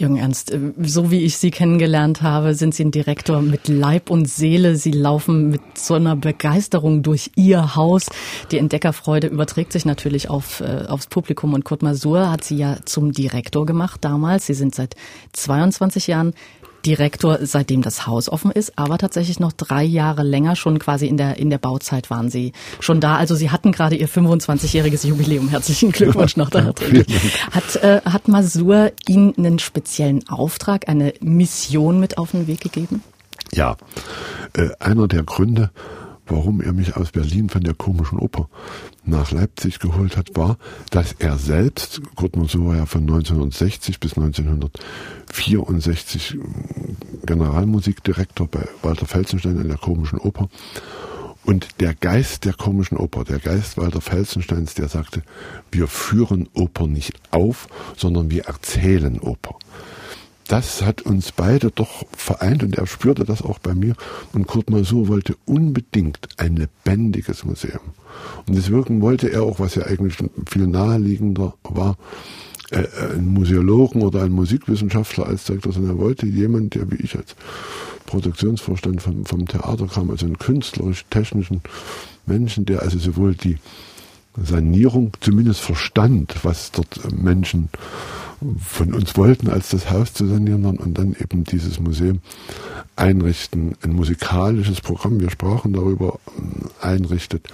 Jürgen 0.00 0.16
Ernst, 0.16 0.50
äh, 0.50 0.58
so 0.82 1.10
wie 1.10 1.24
ich 1.24 1.36
Sie 1.36 1.50
kennengelernt 1.50 2.22
habe, 2.22 2.54
sind 2.54 2.74
Sie 2.74 2.84
ein 2.84 2.90
Direktor 2.90 3.42
mit 3.42 3.68
Leib 3.68 4.10
und 4.10 4.28
Seele. 4.28 4.76
Sie 4.76 4.92
laufen 4.92 5.50
mit 5.50 5.60
so 5.74 5.94
einer 5.94 6.16
Begeisterung 6.16 7.02
durch 7.02 7.30
Ihr 7.36 7.76
Haus. 7.76 8.06
Die 8.50 8.58
Entdeckerfreude 8.58 9.26
überträgt 9.26 9.72
sich 9.72 9.84
natürlich 9.84 10.30
auf, 10.30 10.60
äh, 10.60 10.86
aufs 10.88 11.06
Publikum 11.06 11.54
und 11.54 11.64
Kurt 11.64 11.82
Masur 11.82 12.30
hat 12.30 12.44
Sie 12.44 12.56
ja 12.56 12.78
zum 12.84 13.12
Direktor 13.12 13.66
gemacht 13.66 14.04
damals. 14.04 14.46
Sie 14.46 14.54
sind 14.54 14.74
seit 14.74 14.96
22 15.34 16.06
Jahren 16.06 16.32
Direktor, 16.84 17.38
seitdem 17.42 17.82
das 17.82 18.06
Haus 18.06 18.28
offen 18.28 18.50
ist, 18.50 18.78
aber 18.78 18.98
tatsächlich 18.98 19.40
noch 19.40 19.52
drei 19.52 19.84
Jahre 19.84 20.22
länger 20.22 20.56
schon 20.56 20.78
quasi 20.78 21.06
in 21.06 21.16
der, 21.16 21.36
in 21.38 21.50
der 21.50 21.58
Bauzeit 21.58 22.10
waren 22.10 22.30
Sie 22.30 22.52
schon 22.80 23.00
da. 23.00 23.16
Also 23.16 23.34
Sie 23.34 23.50
hatten 23.50 23.72
gerade 23.72 23.96
Ihr 23.96 24.08
25-jähriges 24.08 25.06
Jubiläum. 25.06 25.48
Herzlichen 25.48 25.92
Glückwunsch 25.92 26.36
noch 26.36 26.50
nachträglich. 26.50 27.06
Hat, 27.50 27.76
äh, 27.76 28.00
hat 28.04 28.28
Masur 28.28 28.92
Ihnen 29.06 29.34
einen 29.36 29.58
speziellen 29.58 30.28
Auftrag, 30.28 30.88
eine 30.88 31.14
Mission 31.20 32.00
mit 32.00 32.18
auf 32.18 32.32
den 32.32 32.46
Weg 32.46 32.60
gegeben? 32.60 33.02
Ja, 33.52 33.76
äh, 34.54 34.68
einer 34.78 35.08
der 35.08 35.22
Gründe, 35.22 35.70
warum 36.30 36.60
er 36.60 36.72
mich 36.72 36.96
aus 36.96 37.12
Berlin 37.12 37.48
von 37.48 37.62
der 37.62 37.74
komischen 37.74 38.18
Oper 38.18 38.48
nach 39.04 39.30
Leipzig 39.30 39.78
geholt 39.80 40.16
hat, 40.16 40.36
war, 40.36 40.56
dass 40.90 41.14
er 41.18 41.36
selbst, 41.36 42.00
Kurt 42.14 42.36
Masur 42.36 42.68
war 42.68 42.76
ja 42.76 42.86
von 42.86 43.02
1960 43.02 44.00
bis 44.00 44.16
1964 44.16 46.38
Generalmusikdirektor 47.26 48.46
bei 48.46 48.66
Walter 48.82 49.06
Felsenstein 49.06 49.60
in 49.60 49.68
der 49.68 49.78
komischen 49.78 50.18
Oper. 50.18 50.48
Und 51.44 51.80
der 51.80 51.94
Geist 51.94 52.44
der 52.44 52.52
komischen 52.52 52.98
Oper, 52.98 53.24
der 53.24 53.38
Geist 53.38 53.78
Walter 53.78 54.00
Felsensteins, 54.00 54.74
der 54.74 54.88
sagte, 54.88 55.22
wir 55.72 55.88
führen 55.88 56.48
Oper 56.54 56.86
nicht 56.86 57.14
auf, 57.30 57.66
sondern 57.96 58.30
wir 58.30 58.44
erzählen 58.44 59.18
Oper 59.20 59.56
das 60.50 60.82
hat 60.82 61.02
uns 61.02 61.30
beide 61.30 61.70
doch 61.70 62.04
vereint 62.10 62.64
und 62.64 62.76
er 62.76 62.88
spürte 62.88 63.24
das 63.24 63.40
auch 63.40 63.60
bei 63.60 63.72
mir. 63.72 63.94
Und 64.32 64.48
Kurt 64.48 64.68
Masur 64.68 65.06
wollte 65.06 65.36
unbedingt 65.46 66.18
ein 66.38 66.56
lebendiges 66.56 67.44
Museum. 67.44 67.94
Und 68.48 68.56
deswegen 68.56 69.00
wollte 69.00 69.28
er 69.28 69.44
auch, 69.44 69.60
was 69.60 69.76
ja 69.76 69.84
eigentlich 69.84 70.16
viel 70.48 70.66
naheliegender 70.66 71.54
war, 71.62 71.96
äh, 72.70 72.84
ein 73.14 73.26
Museologen 73.26 74.02
oder 74.02 74.24
ein 74.24 74.32
Musikwissenschaftler 74.32 75.26
als 75.26 75.44
Direktor, 75.44 75.72
sondern 75.72 75.96
er 75.96 76.02
wollte 76.02 76.26
jemand, 76.26 76.74
der 76.74 76.90
wie 76.90 76.96
ich 76.96 77.16
als 77.16 77.36
Produktionsvorstand 78.06 79.00
vom, 79.00 79.24
vom 79.24 79.46
Theater 79.46 79.86
kam, 79.86 80.10
also 80.10 80.26
einen 80.26 80.38
künstlerisch-technischen 80.38 81.60
Menschen, 82.26 82.64
der 82.64 82.82
also 82.82 82.98
sowohl 82.98 83.36
die 83.36 83.58
Sanierung 84.36 85.12
zumindest 85.20 85.60
verstand, 85.60 86.34
was 86.42 86.72
dort 86.72 87.12
Menschen 87.12 87.68
von 88.58 88.94
uns 88.94 89.16
wollten, 89.16 89.48
als 89.48 89.70
das 89.70 89.90
Haus 89.90 90.14
zu 90.14 90.26
sanieren 90.26 90.64
und 90.64 90.98
dann 90.98 91.14
eben 91.20 91.44
dieses 91.44 91.80
Museum 91.80 92.20
einrichten, 92.96 93.76
ein 93.82 93.92
musikalisches 93.92 94.80
Programm, 94.80 95.20
wir 95.20 95.30
sprachen 95.30 95.72
darüber, 95.72 96.18
einrichtet. 96.80 97.48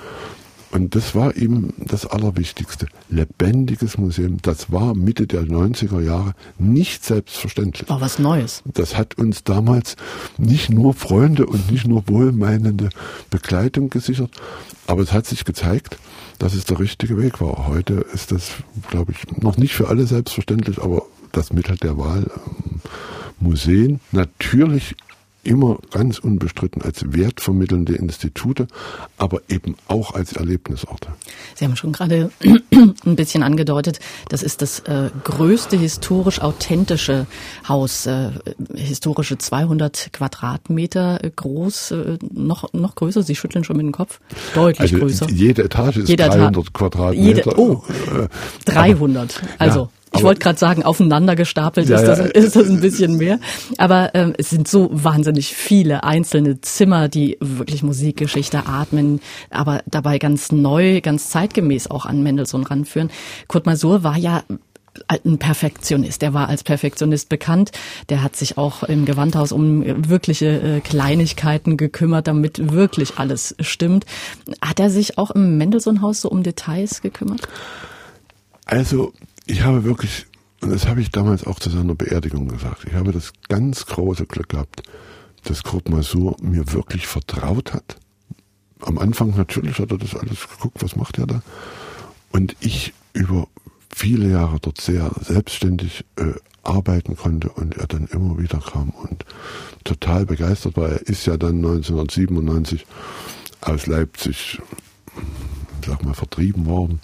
Und 0.77 0.95
das 0.95 1.15
war 1.15 1.35
ihm 1.37 1.73
das 1.79 2.05
Allerwichtigste. 2.05 2.87
Lebendiges 3.09 3.97
Museum. 3.97 4.37
Das 4.43 4.71
war 4.71 4.95
Mitte 4.95 5.27
der 5.27 5.45
90er 5.45 6.03
Jahre 6.03 6.35
nicht 6.59 7.03
selbstverständlich. 7.03 7.89
War 7.89 8.03
was 8.03 8.19
Neues. 8.19 8.63
Das 8.67 8.95
hat 8.95 9.17
uns 9.17 9.43
damals 9.43 9.97
nicht 10.37 10.69
nur 10.69 10.93
Freunde 10.93 11.47
und 11.47 11.71
nicht 11.71 11.87
nur 11.87 12.07
wohlmeinende 12.09 12.91
Begleitung 13.31 13.89
gesichert, 13.89 14.31
aber 14.87 15.01
es 15.01 15.15
hat 15.15 15.25
sich 15.25 15.47
gezeigt, 15.47 15.97
dass 16.39 16.53
es 16.53 16.67
der 16.67 16.79
richtige 16.79 17.17
Weg 17.17 17.41
war. 17.41 17.69
Heute 17.69 18.05
ist 18.13 18.31
das, 18.31 18.51
glaube 18.91 19.13
ich, 19.13 19.35
noch 19.43 19.57
nicht 19.57 19.73
für 19.73 19.89
alle 19.89 20.07
selbstverständlich, 20.07 20.83
aber 20.83 21.05
das 21.33 21.55
Mittel 21.55 21.79
der 21.79 21.97
Wahl. 21.97 22.31
Ähm, 22.37 22.81
Museen 23.39 24.01
natürlich 24.13 24.95
immer 25.47 25.79
ganz 25.91 26.19
unbestritten 26.19 26.83
als 26.83 27.13
wertvermittelnde 27.13 27.95
Institute, 27.95 28.67
aber 29.17 29.41
eben 29.49 29.77
auch 29.89 30.15
als 30.15 30.33
Erlebnisorte. 30.33 31.09
Sie 31.55 31.65
haben 31.65 31.77
schon 31.77 31.93
gerade 31.93 32.31
ein 32.43 33.17
bisschen 33.17 33.43
angedeutet, 33.43 34.01
das 34.29 34.43
ist 34.43 34.63
das 34.63 34.81
äh, 34.81 35.11
größte 35.25 35.77
historisch 35.77 36.41
authentische 36.41 37.27
Haus, 37.69 38.07
äh, 38.07 38.31
historische 38.75 39.39
200 39.39 40.13
Quadratmeter 40.13 41.21
groß, 41.35 41.93
äh, 41.93 42.19
noch, 42.33 42.73
noch 42.73 42.95
größer, 42.95 43.23
Sie 43.23 43.37
schütteln 43.37 43.65
schon 43.65 43.77
mit 43.77 43.87
dem 43.87 43.93
Kopf, 43.93 44.21
deutlich 44.55 44.93
also 44.93 44.99
größer. 44.99 45.31
Jede 45.31 45.65
Etage 45.65 45.99
ist 45.99 46.09
jede 46.09 46.25
300 46.29 46.73
Quadratmeter. 46.73 47.23
Jede, 47.23 47.59
oh, 47.59 47.83
300, 48.65 49.31
äh, 49.31 49.47
also. 49.59 49.81
Ja. 49.81 49.91
Ich 50.17 50.25
wollte 50.25 50.41
gerade 50.41 50.59
sagen, 50.59 50.83
aufeinander 50.83 51.37
gestapelt 51.37 51.89
ja, 51.89 51.97
ist, 51.97 52.07
das, 52.07 52.19
ja. 52.19 52.25
ist 52.27 52.57
das 52.57 52.69
ein 52.69 52.81
bisschen 52.81 53.17
mehr. 53.17 53.39
Aber 53.79 54.15
ähm, 54.15 54.35
es 54.39 54.51
sind 54.51 54.69
so 54.69 54.89
wahnsinnig 54.93 55.55
viele 55.55 56.05
einzelne 56.05 56.61
Zimmer, 56.61 57.09
die 57.09 57.37
wirklich 57.41 57.83
Musikgeschichte 57.83 58.67
atmen, 58.67 59.21
aber 59.51 59.83
dabei 59.87 60.19
ganz 60.19 60.53
neu, 60.53 61.01
ganz 61.01 61.31
zeitgemäß 61.31 61.91
auch 61.91 62.07
an 62.07 62.23
Mendelssohn 62.23 62.65
ranführen. 62.65 63.11
Kurt 63.49 63.67
Masur 63.67 64.03
war 64.03 64.17
ja 64.17 64.43
ein 65.09 65.39
Perfektionist. 65.39 66.23
Der 66.23 66.35
war 66.35 66.49
als 66.49 66.65
Perfektionist 66.65 67.29
bekannt. 67.29 67.73
Der 68.09 68.23
hat 68.23 68.37
sich 68.37 68.59
auch 68.59 68.83
im 68.83 69.05
Gewandhaus 69.05 69.53
um 69.53 70.09
wirkliche 70.09 70.61
äh, 70.61 70.81
Kleinigkeiten 70.81 71.77
gekümmert, 71.77 72.27
damit 72.27 72.73
wirklich 72.73 73.19
alles 73.19 73.55
stimmt. 73.61 74.07
Hat 74.61 74.81
er 74.81 74.91
sich 74.91 75.19
auch 75.19 75.31
im 75.31 75.59
Mendelssohn-Haus 75.59 76.21
so 76.23 76.31
um 76.31 76.43
Details 76.43 77.03
gekümmert? 77.03 77.43
Also 78.65 79.13
ich 79.47 79.63
habe 79.63 79.85
wirklich, 79.85 80.27
und 80.61 80.73
das 80.73 80.87
habe 80.87 81.01
ich 81.01 81.11
damals 81.11 81.47
auch 81.47 81.61
zu 81.61 81.71
seiner 81.71 81.95
Beerdigung 81.95 82.49
gesagt, 82.49 82.85
ich 82.87 82.95
habe 82.95 83.13
das 83.13 83.33
ganz 83.49 83.87
große 83.87 84.27
Glück 84.27 84.51
gehabt, 84.51 84.83
dass 85.45 85.63
Kurt 85.63 85.89
Masur 85.89 86.37
mir 86.43 86.73
wirklich 86.73 87.07
vertraut 87.07 87.73
hat. 87.73 87.97
Am 88.81 88.99
Anfang 88.99 89.35
natürlich 89.37 89.79
hat 89.79 89.93
er 89.93 89.99
das 89.99 90.15
alles 90.15 90.49
geguckt, 90.49 90.83
was 90.83 90.97
macht 90.97 91.19
er 91.19 91.27
da? 91.27 91.43
Und 92.33 92.57
ich 92.61 92.93
über 93.13 93.47
viele 93.95 94.29
Jahre 94.29 94.59
dort 94.61 94.81
sehr 94.81 95.11
selbstständig 95.21 96.05
äh, 96.17 96.35
arbeiten 96.63 97.17
konnte 97.17 97.49
und 97.49 97.77
er 97.77 97.87
dann 97.87 98.07
immer 98.07 98.39
wieder 98.39 98.59
kam 98.59 98.91
und 98.91 99.25
total 99.85 100.27
begeistert 100.27 100.77
war. 100.77 100.91
Er 100.91 101.03
ist 101.03 101.25
ja 101.27 101.37
dann 101.37 101.57
1997 101.57 102.85
aus 103.61 103.87
Leipzig, 103.87 104.61
sag 105.87 106.05
mal, 106.05 106.15
vertrieben 106.15 106.67
worden 106.67 107.01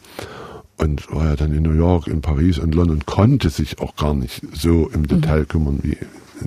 und 0.82 1.12
war 1.12 1.26
ja 1.26 1.36
dann 1.36 1.54
in 1.54 1.62
New 1.62 1.74
York, 1.74 2.08
in 2.08 2.20
Paris 2.20 2.58
und 2.58 2.74
London, 2.74 3.06
konnte 3.06 3.50
sich 3.50 3.78
auch 3.78 3.94
gar 3.94 4.14
nicht 4.14 4.42
so 4.52 4.88
im 4.88 5.06
Detail 5.06 5.40
mhm. 5.40 5.48
kümmern 5.48 5.78
wie 5.82 5.96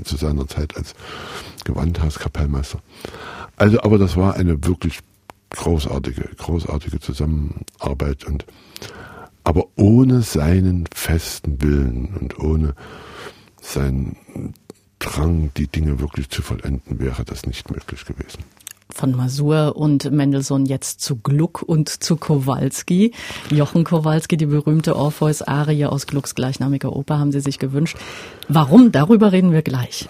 zu 0.03 0.17
seiner 0.17 0.45
Zeit 0.45 0.75
als 0.75 0.93
Gewandhauskapellmeister. 1.63 2.79
Also, 3.55 3.81
aber 3.81 3.97
das 3.97 4.17
war 4.17 4.35
eine 4.35 4.61
wirklich 4.65 4.99
großartige, 5.51 6.29
großartige 6.37 6.99
Zusammenarbeit 6.99 8.25
und 8.25 8.45
aber 9.45 9.67
ohne 9.77 10.21
seinen 10.21 10.85
festen 10.93 11.61
Willen 11.61 12.17
und 12.19 12.37
ohne 12.37 12.73
seinen 13.61 14.17
Drang, 14.99 15.51
die 15.55 15.67
Dinge 15.67 15.99
wirklich 15.99 16.29
zu 16.29 16.41
vollenden, 16.41 16.99
wäre 16.99 17.23
das 17.23 17.45
nicht 17.45 17.71
möglich 17.71 18.03
gewesen 18.05 18.43
von 18.95 19.11
Masur 19.11 19.75
und 19.75 20.09
Mendelssohn 20.09 20.65
jetzt 20.65 21.01
zu 21.01 21.17
Gluck 21.17 21.61
und 21.61 21.89
zu 21.89 22.15
Kowalski. 22.15 23.11
Jochen 23.51 23.83
Kowalski, 23.83 24.37
die 24.37 24.45
berühmte 24.45 24.95
Orpheus-Arie 24.95 25.85
aus 25.85 26.07
Glucks 26.07 26.33
gleichnamiger 26.33 26.95
Oper, 26.95 27.19
haben 27.19 27.33
Sie 27.33 27.41
sich 27.41 27.59
gewünscht. 27.59 27.97
Warum? 28.47 28.91
Darüber 28.91 29.31
reden 29.33 29.51
wir 29.51 29.61
gleich. 29.61 30.07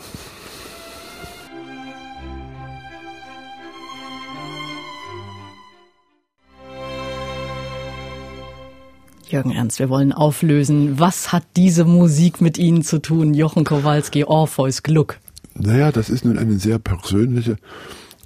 Jürgen 9.27 9.51
Ernst, 9.51 9.79
wir 9.79 9.89
wollen 9.89 10.13
auflösen. 10.13 10.99
Was 10.99 11.33
hat 11.33 11.43
diese 11.57 11.83
Musik 11.83 12.39
mit 12.39 12.59
Ihnen 12.59 12.83
zu 12.83 12.99
tun, 12.99 13.33
Jochen 13.33 13.63
Kowalski, 13.63 14.23
Orpheus, 14.23 14.83
Gluck? 14.83 15.17
Naja, 15.55 15.91
das 15.91 16.09
ist 16.09 16.23
nun 16.23 16.37
eine 16.37 16.59
sehr 16.59 16.77
persönliche 16.79 17.57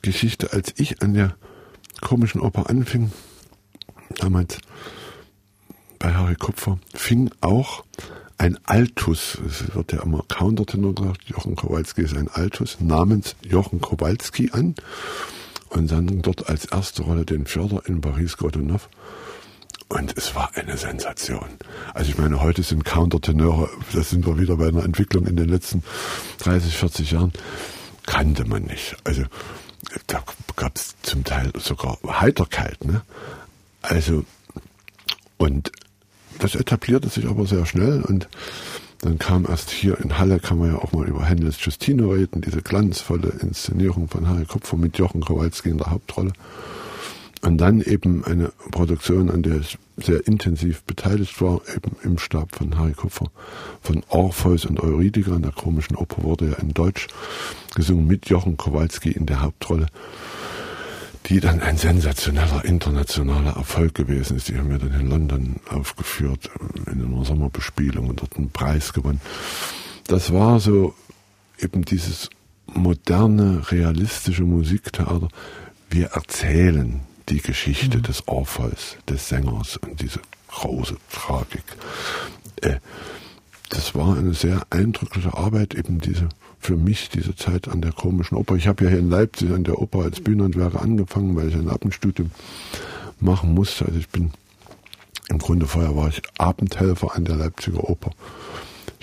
Geschichte, 0.01 0.53
als 0.53 0.74
ich 0.77 1.01
an 1.01 1.13
der 1.13 1.36
komischen 2.01 2.41
Oper 2.41 2.70
anfing, 2.70 3.12
damals 4.18 4.58
bei 6.00 6.13
Harry 6.13 6.36
Kupfer, 6.36 6.79
fing 6.94 7.29
auch 7.41 7.84
ein 8.38 8.58
Altus, 8.65 9.38
es 9.46 9.75
wird 9.75 9.91
ja 9.91 10.01
immer 10.01 10.24
Countertenor 10.29 10.96
gesagt, 10.96 11.25
Jochen 11.25 11.58
Kowalski 11.58 12.03
ist 12.03 12.15
ein 12.15 12.29
Altus, 12.29 12.77
namens 12.79 13.36
Jochen 13.41 13.82
Kowalski 13.82 14.50
an 14.53 14.75
und 15.70 15.89
sang 15.89 16.22
dort 16.22 16.48
als 16.48 16.65
erste 16.65 17.03
Rolle 17.03 17.25
den 17.25 17.46
Förder 17.46 17.82
in 17.86 18.00
Paris 18.00 18.38
Godunov. 18.38 18.89
Und 19.89 20.15
es 20.18 20.36
war 20.36 20.51
eine 20.56 20.77
Sensation. 20.77 21.50
Also 21.94 22.12
ich 22.12 22.18
meine, 22.18 22.41
heute 22.41 22.62
sind 22.63 22.86
Countertenöre, 22.86 23.70
das 23.91 24.12
sind 24.12 24.25
wir 24.25 24.39
wieder 24.39 24.56
bei 24.56 24.68
einer 24.68 24.86
Entwicklung 24.86 25.25
in 25.25 25.36
den 25.36 25.50
letzten 25.50 25.84
30, 26.38 26.77
40 26.77 27.12
Jahren, 27.12 27.34
kannte 28.06 28.46
man 28.46 28.63
nicht. 28.63 28.96
Also 29.03 29.24
da 30.07 30.24
gab 30.55 30.75
es 30.75 30.95
zum 31.01 31.24
Teil 31.24 31.51
sogar 31.57 31.98
Heiterkeit. 32.05 32.83
Ne? 32.83 33.01
Also, 33.81 34.25
und 35.38 35.71
das 36.39 36.55
etablierte 36.55 37.09
sich 37.09 37.25
aber 37.25 37.45
sehr 37.45 37.65
schnell 37.65 38.01
und 38.01 38.27
dann 39.01 39.17
kam 39.17 39.45
erst 39.45 39.69
hier 39.69 39.98
in 40.00 40.17
Halle, 40.17 40.39
kann 40.39 40.57
man 40.57 40.74
ja 40.74 40.77
auch 40.77 40.91
mal 40.91 41.07
über 41.07 41.24
Händels 41.24 41.63
Justino 41.63 42.12
reden, 42.12 42.41
diese 42.41 42.62
glanzvolle 42.62 43.29
Inszenierung 43.41 44.09
von 44.09 44.27
Harry 44.27 44.45
Kupfer 44.45 44.75
mit 44.75 44.98
Jochen 44.98 45.21
Kowalski 45.21 45.69
in 45.69 45.77
der 45.77 45.91
Hauptrolle. 45.91 46.33
Und 47.41 47.58
dann 47.58 47.81
eben 47.81 48.25
eine 48.25 48.51
Produktion, 48.72 49.29
an 49.29 49.43
der 49.43 49.62
ich 49.62 49.77
sehr 49.98 50.27
intensiv 50.27 50.84
beteiligt 50.84 51.41
war, 51.41 51.62
eben 51.74 51.96
im 52.03 52.17
Stab 52.17 52.55
von 52.55 52.77
Harry 52.77 52.93
Kupfer, 52.93 53.27
von 53.81 54.03
Orpheus 54.10 54.65
und 54.65 54.79
Euridiker. 54.81 55.36
In 55.36 55.43
der 55.43 55.51
komischen 55.51 55.96
Oper 55.96 56.24
wurde 56.24 56.50
ja 56.50 56.55
in 56.55 56.74
Deutsch 56.74 57.08
gesungen 57.75 58.08
mit 58.08 58.29
Jochen 58.29 58.58
Kowalski 58.58 59.12
in 59.12 59.25
der 59.25 59.41
Hauptrolle 59.41 59.88
die 61.25 61.39
dann 61.39 61.62
ein 61.62 61.77
sensationeller 61.77 62.65
internationaler 62.65 63.55
Erfolg 63.55 63.93
gewesen 63.93 64.38
ist. 64.38 64.48
Die 64.50 64.58
haben 64.58 64.69
wir 64.69 64.79
dann 64.79 65.00
in 65.00 65.10
London 65.10 65.55
aufgeführt, 65.69 66.50
in 66.88 67.05
einer 67.05 67.24
Sommerbespielung 67.24 68.10
und 68.10 68.22
dort 68.22 68.36
einen 68.38 68.50
Preis 68.50 68.93
gewonnen. 68.93 69.22
Das 70.08 70.34
war 70.34 70.60
so 70.60 70.96
eben 71.60 71.86
dieses 71.86 72.29
moderne, 72.65 73.62
realistische 73.69 74.43
Musiktheater. 74.43 75.27
Wir 75.89 76.08
erzählen 76.08 77.01
die 77.29 77.41
Geschichte 77.41 77.98
mhm. 77.98 78.03
des 78.03 78.27
Orpheus, 78.27 78.98
des 79.07 79.29
Sängers 79.29 79.77
und 79.77 80.01
diese 80.01 80.19
große 80.50 80.98
Tragik. 81.12 81.63
Äh, 82.62 82.77
das 83.69 83.93
war 83.93 84.17
eine 84.17 84.33
sehr 84.33 84.65
eindrückliche 84.71 85.36
Arbeit, 85.36 85.75
eben 85.75 86.00
diese 86.00 86.29
für 86.59 86.75
mich 86.75 87.09
diese 87.09 87.36
Zeit 87.36 87.67
an 87.67 87.81
der 87.81 87.93
komischen 87.93 88.36
Oper. 88.38 88.55
Ich 88.55 88.67
habe 88.67 88.83
ja 88.83 88.89
hier 88.89 89.00
in 89.00 89.09
Leipzig 89.09 89.51
an 89.51 89.63
der 89.63 89.79
Oper 89.79 90.03
als 90.03 90.19
Bühnenhandwerker 90.19 90.81
angefangen, 90.81 91.36
weil 91.36 91.50
ich 91.50 91.55
ein 91.55 91.69
Abendstudium 91.69 92.31
machen 93.19 93.53
musste. 93.53 93.86
Also 93.86 93.98
ich 93.98 94.09
bin 94.09 94.31
im 95.29 95.38
Grunde 95.38 95.67
vorher 95.67 95.95
war 95.95 96.09
ich 96.09 96.21
Abendhelfer 96.38 97.15
an 97.15 97.25
der 97.25 97.36
Leipziger 97.36 97.88
Oper. 97.89 98.12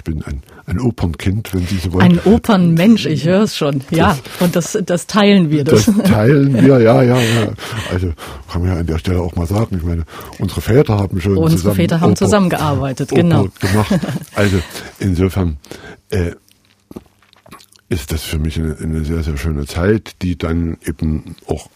Ich 0.07 0.15
bin 0.15 0.23
ein, 0.23 0.43
ein 0.67 0.79
Opernkind, 0.79 1.53
wenn 1.53 1.67
Sie 1.67 1.79
so 1.79 1.93
wollen. 1.93 2.05
Ein 2.05 2.21
Opernmensch, 2.21 3.07
ich 3.07 3.25
höre 3.25 3.43
es 3.43 3.57
schon. 3.57 3.83
Ja, 3.91 4.17
das, 4.39 4.41
und 4.41 4.57
das, 4.57 4.79
das 4.87 5.07
teilen 5.09 5.51
wir. 5.51 5.65
Das. 5.65 5.87
das 5.87 5.97
teilen 6.09 6.55
wir, 6.55 6.79
ja, 6.79 7.03
ja, 7.03 7.21
ja. 7.21 7.49
Also 7.91 8.13
kann 8.49 8.63
man 8.63 8.71
ja 8.71 8.77
an 8.79 8.87
der 8.87 8.99
Stelle 8.99 9.21
auch 9.21 9.35
mal 9.35 9.49
sagen. 9.49 9.79
Ich 9.79 9.83
meine, 9.83 10.05
unsere 10.39 10.61
Väter 10.61 10.97
haben 10.97 11.21
schon 11.21 11.37
unsere 11.37 11.57
zusammen 11.57 11.75
Väter 11.75 12.01
haben 12.01 12.11
Oper, 12.13 12.19
zusammengearbeitet, 12.19 13.11
Oper 13.11 13.21
genau. 13.21 13.49
gemacht. 13.59 14.01
Also 14.37 14.59
insofern 15.01 15.57
äh, 16.11 16.33
ist 17.89 18.13
das 18.13 18.23
für 18.23 18.39
mich 18.39 18.61
eine, 18.61 18.77
eine 18.81 19.05
sehr, 19.05 19.25
sehr 19.25 19.37
schöne 19.37 19.67
Zeit, 19.67 20.23
die 20.23 20.39
dann 20.39 20.77
eben 20.87 21.35
auch 21.49 21.69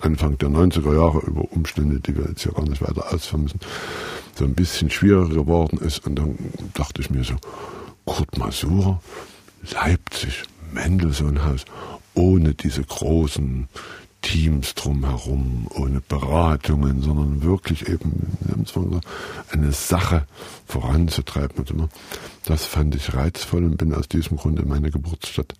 Anfang 0.00 0.38
der 0.38 0.48
90er 0.48 0.94
Jahre 0.94 1.18
über 1.26 1.50
Umstände, 1.50 2.00
die 2.00 2.16
wir 2.16 2.28
jetzt 2.28 2.44
ja 2.44 2.52
gar 2.52 2.68
nicht 2.68 2.82
weiter 2.82 3.12
ausführen 3.12 3.42
müssen, 3.44 3.60
so 4.34 4.44
ein 4.44 4.54
bisschen 4.54 4.90
schwieriger 4.90 5.34
geworden 5.34 5.78
ist. 5.78 6.06
Und 6.06 6.16
dann 6.16 6.38
dachte 6.74 7.00
ich 7.00 7.10
mir 7.10 7.24
so, 7.24 7.34
Kurt 8.04 8.38
Masur, 8.38 9.00
Leipzig, 9.72 10.44
Mendelssohn-Haus, 10.72 11.64
ohne 12.14 12.54
diese 12.54 12.82
großen 12.82 13.68
Teams 14.22 14.74
drumherum, 14.74 15.66
ohne 15.74 16.00
Beratungen, 16.00 17.02
sondern 17.02 17.42
wirklich 17.42 17.88
eben 17.88 18.36
eine 19.52 19.72
Sache 19.72 20.26
voranzutreiben. 20.66 21.88
Das 22.44 22.64
fand 22.64 22.94
ich 22.94 23.14
reizvoll 23.14 23.64
und 23.64 23.76
bin 23.76 23.94
aus 23.94 24.08
diesem 24.08 24.36
Grunde 24.36 24.62
in 24.62 24.68
meine 24.68 24.90
Geburtsstadt 24.90 25.54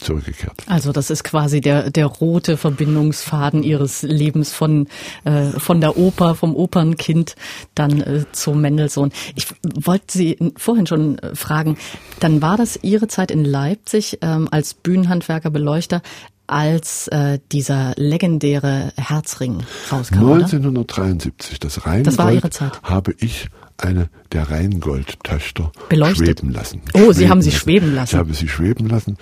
zurückgekehrt. 0.00 0.54
Also 0.66 0.92
das 0.92 1.10
ist 1.10 1.24
quasi 1.24 1.60
der, 1.60 1.90
der 1.90 2.06
rote 2.06 2.56
Verbindungsfaden 2.56 3.62
Ihres 3.62 4.02
Lebens 4.02 4.52
von, 4.52 4.88
äh, 5.24 5.46
von 5.46 5.80
der 5.80 5.96
Oper, 5.96 6.34
vom 6.34 6.54
Opernkind 6.54 7.34
dann 7.74 8.00
äh, 8.00 8.24
zu 8.32 8.52
Mendelssohn. 8.52 9.12
Ich 9.34 9.46
wollte 9.62 10.18
Sie 10.18 10.38
vorhin 10.56 10.86
schon 10.86 11.18
äh, 11.18 11.34
fragen, 11.34 11.76
dann 12.20 12.42
war 12.42 12.56
das 12.56 12.78
Ihre 12.82 13.08
Zeit 13.08 13.30
in 13.30 13.44
Leipzig 13.44 14.18
ähm, 14.22 14.48
als 14.50 14.74
Bühnenhandwerker, 14.74 15.50
Beleuchter 15.50 16.02
als 16.46 17.08
äh, 17.08 17.38
dieser 17.52 17.92
legendäre 17.96 18.92
Herzring 18.96 19.64
rauskam. 19.92 20.32
1973, 20.32 21.60
das 21.60 21.86
Rheingold, 21.86 22.06
das 22.06 22.18
war 22.18 22.32
Ihre 22.32 22.50
Zeit. 22.50 22.80
habe 22.82 23.14
ich 23.18 23.48
eine 23.78 24.10
der 24.32 24.50
Rheingold-Töchter 24.50 25.72
schweben 25.90 26.50
lassen. 26.52 26.82
Oh, 26.94 26.98
schweben 26.98 27.12
Sie 27.14 27.28
haben 27.28 27.42
sie 27.42 27.50
lassen. 27.50 27.60
schweben 27.60 27.94
lassen. 27.94 28.14
Ich 28.14 28.18
habe 28.18 28.34
sie 28.34 28.48
schweben 28.48 28.88
lassen 28.88 29.16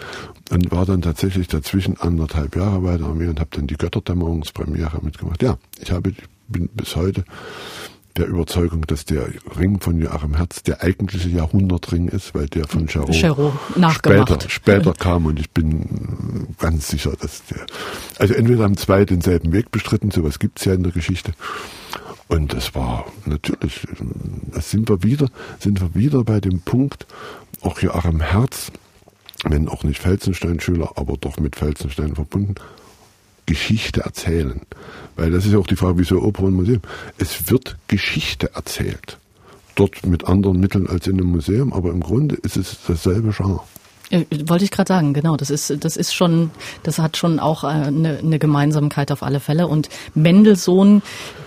und 0.50 0.70
war 0.70 0.86
dann 0.86 1.02
tatsächlich 1.02 1.48
dazwischen 1.48 2.00
anderthalb 2.00 2.56
Jahre 2.56 2.80
bei 2.80 2.96
der 2.96 3.06
Armee 3.06 3.28
und 3.28 3.38
habe 3.40 3.50
dann 3.52 3.66
die 3.66 3.76
Götterdämmerungspremiere 3.76 5.00
mitgemacht. 5.02 5.42
Ja, 5.42 5.58
ich 5.80 5.90
habe 5.92 6.12
bin 6.48 6.68
bis 6.68 6.96
heute 6.96 7.24
der 8.16 8.28
Überzeugung, 8.28 8.82
dass 8.86 9.04
der 9.04 9.28
Ring 9.58 9.80
von 9.80 10.00
Joachim 10.00 10.36
Herz 10.36 10.62
der 10.62 10.82
eigentliche 10.82 11.28
Jahrhundertring 11.28 12.08
ist, 12.08 12.34
weil 12.34 12.46
der 12.46 12.66
von 12.66 12.86
Charot, 12.86 13.14
später, 13.92 14.38
später 14.48 14.92
kam 14.94 15.26
und 15.26 15.38
ich 15.38 15.50
bin 15.50 16.48
ganz 16.58 16.88
sicher, 16.88 17.12
dass 17.20 17.44
der, 17.46 17.66
also 18.18 18.32
entweder 18.32 18.64
haben 18.64 18.76
zwei 18.76 19.04
denselben 19.04 19.52
Weg 19.52 19.70
bestritten, 19.70 20.10
sowas 20.10 20.38
gibt's 20.38 20.64
ja 20.64 20.72
in 20.72 20.82
der 20.82 20.92
Geschichte. 20.92 21.32
Und 22.28 22.52
das 22.52 22.74
war 22.74 23.06
natürlich, 23.24 23.86
das 24.52 24.70
sind 24.70 24.88
wir 24.88 25.02
wieder, 25.02 25.28
sind 25.60 25.80
wir 25.80 25.94
wieder 25.94 26.24
bei 26.24 26.40
dem 26.40 26.60
Punkt, 26.60 27.06
auch 27.62 27.80
Joachim 27.80 28.20
Herz, 28.20 28.72
wenn 29.44 29.68
auch 29.68 29.84
nicht 29.84 30.00
Felsenstein-Schüler, 30.00 30.92
aber 30.96 31.16
doch 31.16 31.38
mit 31.38 31.56
Felsenstein 31.56 32.14
verbunden, 32.14 32.56
Geschichte 33.46 34.00
erzählen. 34.00 34.60
Weil 35.14 35.30
das 35.30 35.46
ist 35.46 35.52
ja 35.52 35.58
auch 35.58 35.66
die 35.68 35.76
Frage, 35.76 35.98
wieso 35.98 36.20
Oper 36.20 36.44
und 36.44 36.54
Museum. 36.54 36.82
Es 37.16 37.48
wird 37.48 37.76
Geschichte 37.86 38.50
erzählt. 38.54 39.18
Dort 39.76 40.04
mit 40.04 40.24
anderen 40.24 40.58
Mitteln 40.58 40.88
als 40.88 41.06
in 41.06 41.14
einem 41.14 41.30
Museum, 41.30 41.72
aber 41.72 41.90
im 41.90 42.00
Grunde 42.00 42.34
ist 42.36 42.56
es 42.56 42.78
dasselbe 42.86 43.30
Genre. 43.30 43.60
Äh, 44.10 44.24
wollte 44.46 44.64
ich 44.64 44.70
gerade 44.70 44.88
sagen, 44.88 45.14
genau. 45.14 45.36
Das 45.36 45.50
ist, 45.50 45.84
das 45.84 45.96
ist 45.96 46.14
schon, 46.14 46.50
das 46.82 46.98
hat 46.98 47.16
schon 47.16 47.38
auch 47.38 47.64
eine, 47.64 48.18
äh, 48.18 48.18
eine 48.20 48.38
Gemeinsamkeit 48.38 49.10
auf 49.10 49.22
alle 49.22 49.40
Fälle. 49.40 49.66
Und 49.66 49.88
Mendelssohn 50.14 51.02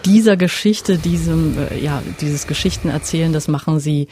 dieser 0.06 0.38
Geschichte, 0.38 0.98
diesem, 0.98 1.58
äh, 1.58 1.80
ja, 1.80 2.02
dieses 2.22 2.48
Geschichtenerzählen, 2.48 3.34
das 3.34 3.48
machen 3.48 3.80
sie 3.80 4.08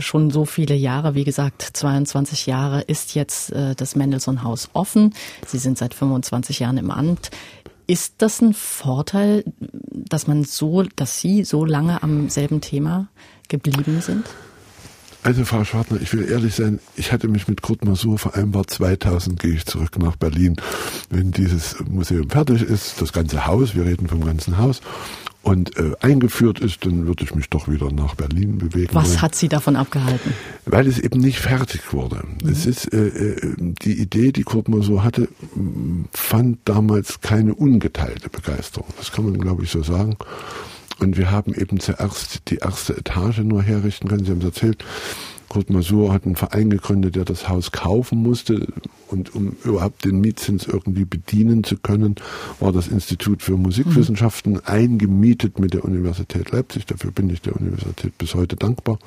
schon 0.00 0.30
so 0.30 0.44
viele 0.44 0.74
Jahre. 0.74 1.14
Wie 1.14 1.24
gesagt, 1.24 1.62
22 1.62 2.46
Jahre 2.46 2.80
ist 2.82 3.14
jetzt 3.14 3.52
das 3.52 3.96
Mendelssohn-Haus 3.96 4.70
offen. 4.72 5.14
Sie 5.46 5.58
sind 5.58 5.78
seit 5.78 5.94
25 5.94 6.60
Jahren 6.60 6.78
im 6.78 6.90
Amt. 6.90 7.30
Ist 7.86 8.14
das 8.18 8.40
ein 8.40 8.54
Vorteil, 8.54 9.44
dass 9.90 10.26
man 10.26 10.44
so, 10.44 10.82
dass 10.96 11.20
Sie 11.20 11.44
so 11.44 11.64
lange 11.64 12.02
am 12.02 12.28
selben 12.28 12.60
Thema 12.60 13.08
geblieben 13.48 14.00
sind? 14.00 14.26
Also 15.22 15.44
Frau 15.44 15.64
Schwartner, 15.64 16.00
ich 16.00 16.12
will 16.12 16.30
ehrlich 16.30 16.54
sein, 16.54 16.78
ich 16.96 17.12
hatte 17.12 17.28
mich 17.28 17.48
mit 17.48 17.60
Kurt 17.60 17.84
Masur 17.84 18.18
vereinbart, 18.18 18.70
2000 18.70 19.38
gehe 19.38 19.52
ich 19.52 19.66
zurück 19.66 19.98
nach 19.98 20.16
Berlin. 20.16 20.56
Wenn 21.10 21.32
dieses 21.32 21.76
Museum 21.88 22.30
fertig 22.30 22.62
ist, 22.62 23.00
das 23.00 23.12
ganze 23.12 23.46
Haus, 23.46 23.74
wir 23.74 23.84
reden 23.84 24.08
vom 24.08 24.24
ganzen 24.24 24.58
Haus, 24.58 24.80
und 25.42 25.76
äh, 25.78 25.92
eingeführt 26.00 26.60
ist, 26.60 26.84
dann 26.84 27.06
würde 27.06 27.24
ich 27.24 27.34
mich 27.34 27.48
doch 27.48 27.68
wieder 27.68 27.90
nach 27.90 28.14
Berlin 28.14 28.58
bewegen. 28.58 28.90
Was 28.92 29.10
wollen. 29.10 29.22
hat 29.22 29.34
Sie 29.34 29.48
davon 29.48 29.76
abgehalten? 29.76 30.34
Weil 30.66 30.86
es 30.86 30.98
eben 30.98 31.20
nicht 31.20 31.38
fertig 31.38 31.92
wurde. 31.92 32.22
Mhm. 32.42 32.50
Es 32.50 32.66
ist 32.66 32.92
äh, 32.92 33.06
äh, 33.06 33.56
die 33.82 33.98
Idee, 33.98 34.32
die 34.32 34.42
Kurt 34.42 34.68
Masur 34.68 35.04
hatte, 35.04 35.28
fand 36.12 36.58
damals 36.64 37.20
keine 37.20 37.54
ungeteilte 37.54 38.28
Begeisterung. 38.28 38.88
Das 38.98 39.10
kann 39.10 39.24
man, 39.24 39.38
glaube 39.38 39.64
ich, 39.64 39.70
so 39.70 39.82
sagen. 39.82 40.16
Und 40.98 41.16
wir 41.16 41.30
haben 41.30 41.54
eben 41.54 41.80
zuerst 41.80 42.50
die 42.50 42.56
erste 42.56 42.96
Etage 42.96 43.38
nur 43.38 43.62
herrichten 43.62 44.08
können. 44.08 44.24
Sie 44.24 44.30
haben 44.30 44.38
es 44.38 44.46
erzählt, 44.46 44.84
Kurt 45.48 45.70
Masur 45.70 46.12
hat 46.12 46.26
einen 46.26 46.36
Verein 46.36 46.70
gegründet, 46.70 47.16
der 47.16 47.24
das 47.24 47.48
Haus 47.48 47.72
kaufen 47.72 48.22
musste. 48.22 48.66
Und 49.08 49.34
um 49.34 49.56
überhaupt 49.64 50.04
den 50.04 50.20
Mietzins 50.20 50.66
irgendwie 50.66 51.04
bedienen 51.04 51.64
zu 51.64 51.76
können, 51.78 52.16
war 52.60 52.72
das 52.72 52.88
Institut 52.88 53.42
für 53.42 53.56
Musikwissenschaften 53.56 54.54
mhm. 54.54 54.62
eingemietet 54.66 55.58
mit 55.58 55.72
der 55.72 55.84
Universität 55.84 56.50
Leipzig. 56.50 56.84
Dafür 56.86 57.12
bin 57.12 57.30
ich 57.30 57.40
der 57.40 57.56
Universität 57.56 58.16
bis 58.18 58.34
heute 58.34 58.56
dankbar. 58.56 58.98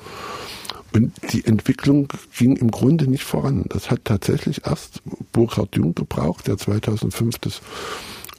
Und 0.92 1.12
die 1.32 1.44
Entwicklung 1.46 2.08
ging 2.36 2.56
im 2.56 2.70
Grunde 2.70 3.08
nicht 3.08 3.24
voran. 3.24 3.64
Das 3.68 3.90
hat 3.90 4.04
tatsächlich 4.04 4.66
erst 4.66 5.00
Burkhard 5.32 5.76
Jung 5.76 5.94
gebraucht, 5.94 6.48
der 6.48 6.58
2005 6.58 7.38
das 7.38 7.62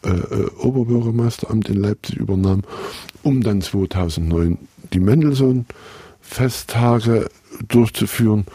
äh, 0.04 0.10
äh, 0.10 0.50
Oberbürgermeisteramt 0.60 1.70
in 1.70 1.82
Leipzig 1.82 2.18
übernahm, 2.18 2.64
um 3.22 3.42
dann 3.42 3.62
2009 3.62 4.58
die 4.92 5.00
Mendelssohn 5.00 5.66
Festtage 6.22 7.30
durchzuführen 7.68 8.46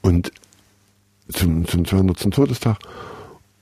und 0.00 0.32
zum, 1.32 1.66
zum 1.66 1.84
200. 1.84 2.32
Todestag 2.32 2.78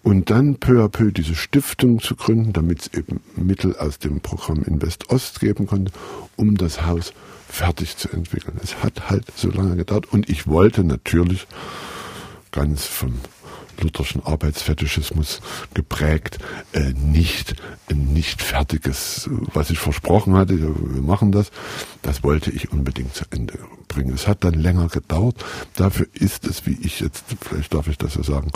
und 0.03 0.31
dann 0.31 0.57
peu 0.57 0.83
à 0.83 0.89
peu 0.89 1.13
diese 1.13 1.35
Stiftung 1.35 2.01
zu 2.01 2.17
gründen, 2.17 2.53
damit 2.53 2.81
es 2.81 2.99
eben 2.99 3.21
Mittel 3.37 3.77
aus 3.77 3.99
dem 3.99 4.21
Programm 4.21 4.63
Invest 4.63 5.11
Ost 5.11 5.41
geben 5.41 5.67
konnte, 5.67 5.93
um 6.37 6.57
das 6.57 6.87
Haus 6.87 7.13
fertig 7.49 7.97
zu 7.97 8.09
entwickeln. 8.11 8.59
Es 8.63 8.83
hat 8.83 9.11
halt 9.11 9.27
so 9.37 9.51
lange 9.51 9.77
gedauert 9.77 10.13
und 10.13 10.29
ich 10.31 10.47
wollte 10.47 10.85
natürlich 10.85 11.47
ganz 12.51 12.87
vom 12.87 13.15
lutherschen 13.83 14.25
Arbeitsfetischismus 14.25 15.41
geprägt, 15.75 16.39
äh, 16.73 16.93
nicht 16.93 17.55
nicht 17.95 18.43
fertiges, 18.43 19.29
was 19.53 19.71
ich 19.71 19.79
versprochen 19.79 20.35
hatte, 20.35 20.59
wir 20.59 21.03
machen 21.03 21.33
das, 21.33 21.51
das 22.03 22.23
wollte 22.23 22.51
ich 22.51 22.73
unbedingt 22.73 23.15
zu 23.15 23.25
Ende 23.31 23.59
bringen. 23.89 24.15
Es 24.15 24.27
hat 24.27 24.45
dann 24.45 24.55
länger 24.55 24.89
gedauert. 24.89 25.37
Dafür 25.75 26.07
ist 26.13 26.47
es, 26.47 26.67
wie 26.67 26.79
ich 26.83 27.01
jetzt, 27.01 27.25
vielleicht 27.41 27.75
darf 27.75 27.89
ich 27.89 27.99
das 27.99 28.15
so 28.15 28.23
sagen, 28.23 28.51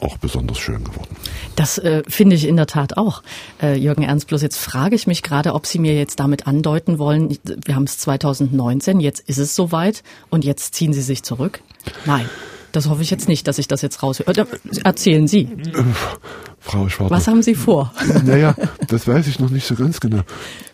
auch 0.00 0.18
besonders 0.18 0.58
schön 0.58 0.84
geworden. 0.84 1.16
Das 1.54 1.78
äh, 1.78 2.02
finde 2.06 2.36
ich 2.36 2.46
in 2.46 2.56
der 2.56 2.66
Tat 2.66 2.96
auch, 2.96 3.22
äh, 3.62 3.76
Jürgen 3.76 4.02
Ernst. 4.02 4.28
Bloß 4.28 4.42
jetzt 4.42 4.58
frage 4.58 4.94
ich 4.94 5.06
mich 5.06 5.22
gerade, 5.22 5.54
ob 5.54 5.66
Sie 5.66 5.78
mir 5.78 5.94
jetzt 5.94 6.20
damit 6.20 6.46
andeuten 6.46 6.98
wollen, 6.98 7.38
wir 7.44 7.74
haben 7.74 7.84
es 7.84 7.98
2019, 7.98 9.00
jetzt 9.00 9.20
ist 9.20 9.38
es 9.38 9.54
soweit 9.54 10.02
und 10.28 10.44
jetzt 10.44 10.74
ziehen 10.74 10.92
Sie 10.92 11.02
sich 11.02 11.22
zurück? 11.22 11.60
Nein. 12.04 12.28
Das 12.76 12.90
hoffe 12.90 13.00
ich 13.00 13.10
jetzt 13.10 13.26
nicht, 13.26 13.48
dass 13.48 13.56
ich 13.56 13.68
das 13.68 13.80
jetzt 13.80 14.02
raushöre. 14.02 14.46
Erzählen 14.84 15.26
Sie. 15.26 15.44
Äh, 15.44 15.82
Frau 16.60 16.90
Schwarz. 16.90 17.10
Was 17.10 17.26
haben 17.26 17.42
Sie 17.42 17.54
vor? 17.54 17.90
Naja, 18.26 18.54
das 18.86 19.08
weiß 19.08 19.28
ich 19.28 19.40
noch 19.40 19.48
nicht 19.48 19.66
so 19.66 19.76
ganz 19.76 19.98
genau. 19.98 20.20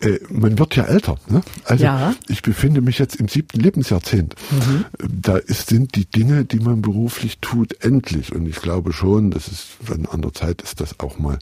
Äh, 0.01 0.19
man 0.27 0.59
wird 0.59 0.75
ja 0.75 0.83
älter. 0.83 1.15
Ne? 1.29 1.41
Also 1.63 1.85
ja. 1.85 2.13
ich 2.27 2.41
befinde 2.41 2.81
mich 2.81 2.99
jetzt 2.99 3.15
im 3.15 3.29
siebten 3.29 3.61
Lebensjahrzehnt. 3.61 4.35
Mhm. 4.51 4.83
Da 4.99 5.37
ist, 5.37 5.69
sind 5.69 5.95
die 5.95 6.03
Dinge, 6.03 6.43
die 6.43 6.59
man 6.59 6.81
beruflich 6.81 7.39
tut, 7.39 7.81
endlich. 7.81 8.35
Und 8.35 8.47
ich 8.47 8.57
glaube 8.57 8.91
schon, 8.91 9.31
dass 9.31 9.47
es 9.47 9.67
an 10.11 10.21
der 10.21 10.33
Zeit 10.33 10.61
ist, 10.61 10.81
das 10.81 10.99
auch 10.99 11.19
mal 11.19 11.39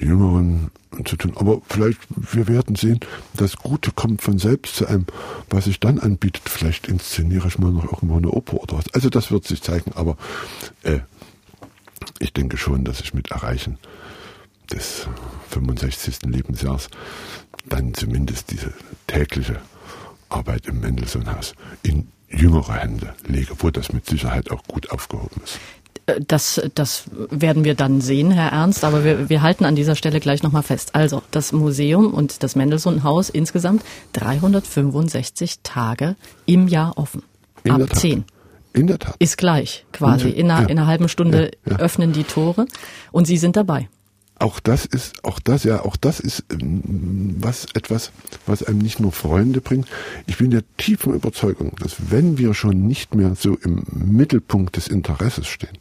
Jüngeren 0.00 0.70
zu 1.04 1.16
tun. 1.16 1.32
Aber 1.36 1.60
vielleicht, 1.68 2.00
wir 2.10 2.48
werden 2.48 2.76
sehen, 2.76 3.00
das 3.34 3.56
Gute 3.56 3.92
kommt 3.92 4.22
von 4.22 4.38
selbst 4.38 4.76
zu 4.76 4.86
einem, 4.86 5.06
was 5.48 5.64
sich 5.64 5.80
dann 5.80 5.98
anbietet. 5.98 6.48
Vielleicht 6.48 6.88
inszeniere 6.88 7.48
ich 7.48 7.58
mal 7.58 7.70
noch 7.70 7.92
irgendwo 7.92 8.16
eine 8.16 8.30
Oper 8.30 8.62
oder 8.62 8.78
was. 8.78 8.92
Also 8.94 9.08
das 9.08 9.30
wird 9.30 9.46
sich 9.46 9.62
zeigen, 9.62 9.92
aber 9.94 10.16
äh, 10.82 11.00
ich 12.18 12.32
denke 12.32 12.56
schon, 12.56 12.84
dass 12.84 13.00
ich 13.00 13.14
mit 13.14 13.30
Erreichen 13.30 13.78
des 14.70 15.06
65. 15.50 16.22
Lebensjahres 16.22 16.88
dann 17.66 17.94
zumindest 17.94 18.50
diese 18.50 18.72
tägliche 19.06 19.60
Arbeit 20.28 20.66
im 20.66 20.80
Mendelssohn-Haus 20.80 21.54
in 21.82 22.08
jüngere 22.28 22.74
Hände 22.74 23.14
lege, 23.26 23.54
wo 23.58 23.70
das 23.70 23.92
mit 23.92 24.06
Sicherheit 24.06 24.50
auch 24.50 24.62
gut 24.64 24.90
aufgehoben 24.90 25.40
ist. 25.44 25.58
Das, 26.26 26.60
das 26.74 27.04
werden 27.30 27.64
wir 27.64 27.74
dann 27.74 28.00
sehen, 28.00 28.32
Herr 28.32 28.50
Ernst, 28.50 28.84
aber 28.84 29.04
wir, 29.04 29.28
wir 29.28 29.42
halten 29.42 29.64
an 29.64 29.76
dieser 29.76 29.94
Stelle 29.94 30.18
gleich 30.18 30.42
nochmal 30.42 30.62
fest. 30.62 30.94
Also 30.94 31.22
das 31.30 31.52
Museum 31.52 32.12
und 32.12 32.42
das 32.42 32.56
Mendelssohn-Haus 32.56 33.30
insgesamt 33.30 33.82
365 34.14 35.60
Tage 35.62 36.16
im 36.46 36.66
Jahr 36.68 36.98
offen. 36.98 37.22
In 37.62 37.72
ab 37.72 37.94
10. 37.94 38.24
In 38.72 38.86
der 38.86 38.98
Tat. 38.98 39.14
Ist 39.18 39.36
gleich 39.36 39.84
quasi. 39.92 40.30
In 40.30 40.50
einer, 40.50 40.62
ja. 40.62 40.68
in 40.68 40.78
einer 40.78 40.86
halben 40.86 41.08
Stunde 41.08 41.50
ja, 41.64 41.72
ja. 41.72 41.78
öffnen 41.78 42.12
die 42.12 42.24
Tore 42.24 42.66
und 43.12 43.26
Sie 43.26 43.36
sind 43.36 43.56
dabei 43.56 43.88
auch 44.40 44.58
das 44.58 44.86
ist, 44.86 45.22
auch 45.24 45.38
das, 45.38 45.64
ja, 45.64 45.84
auch 45.84 45.96
das 45.96 46.18
ist 46.18 46.44
ähm, 46.50 47.36
was 47.38 47.66
etwas, 47.74 48.10
was 48.46 48.62
einem 48.62 48.78
nicht 48.78 48.98
nur 48.98 49.12
Freunde 49.12 49.60
bringt. 49.60 49.86
Ich 50.26 50.38
bin 50.38 50.50
der 50.50 50.62
tiefen 50.76 51.14
Überzeugung, 51.14 51.72
dass 51.78 52.10
wenn 52.10 52.38
wir 52.38 52.54
schon 52.54 52.86
nicht 52.86 53.14
mehr 53.14 53.34
so 53.34 53.56
im 53.56 53.84
Mittelpunkt 53.92 54.76
des 54.76 54.88
Interesses 54.88 55.46
stehen, 55.46 55.78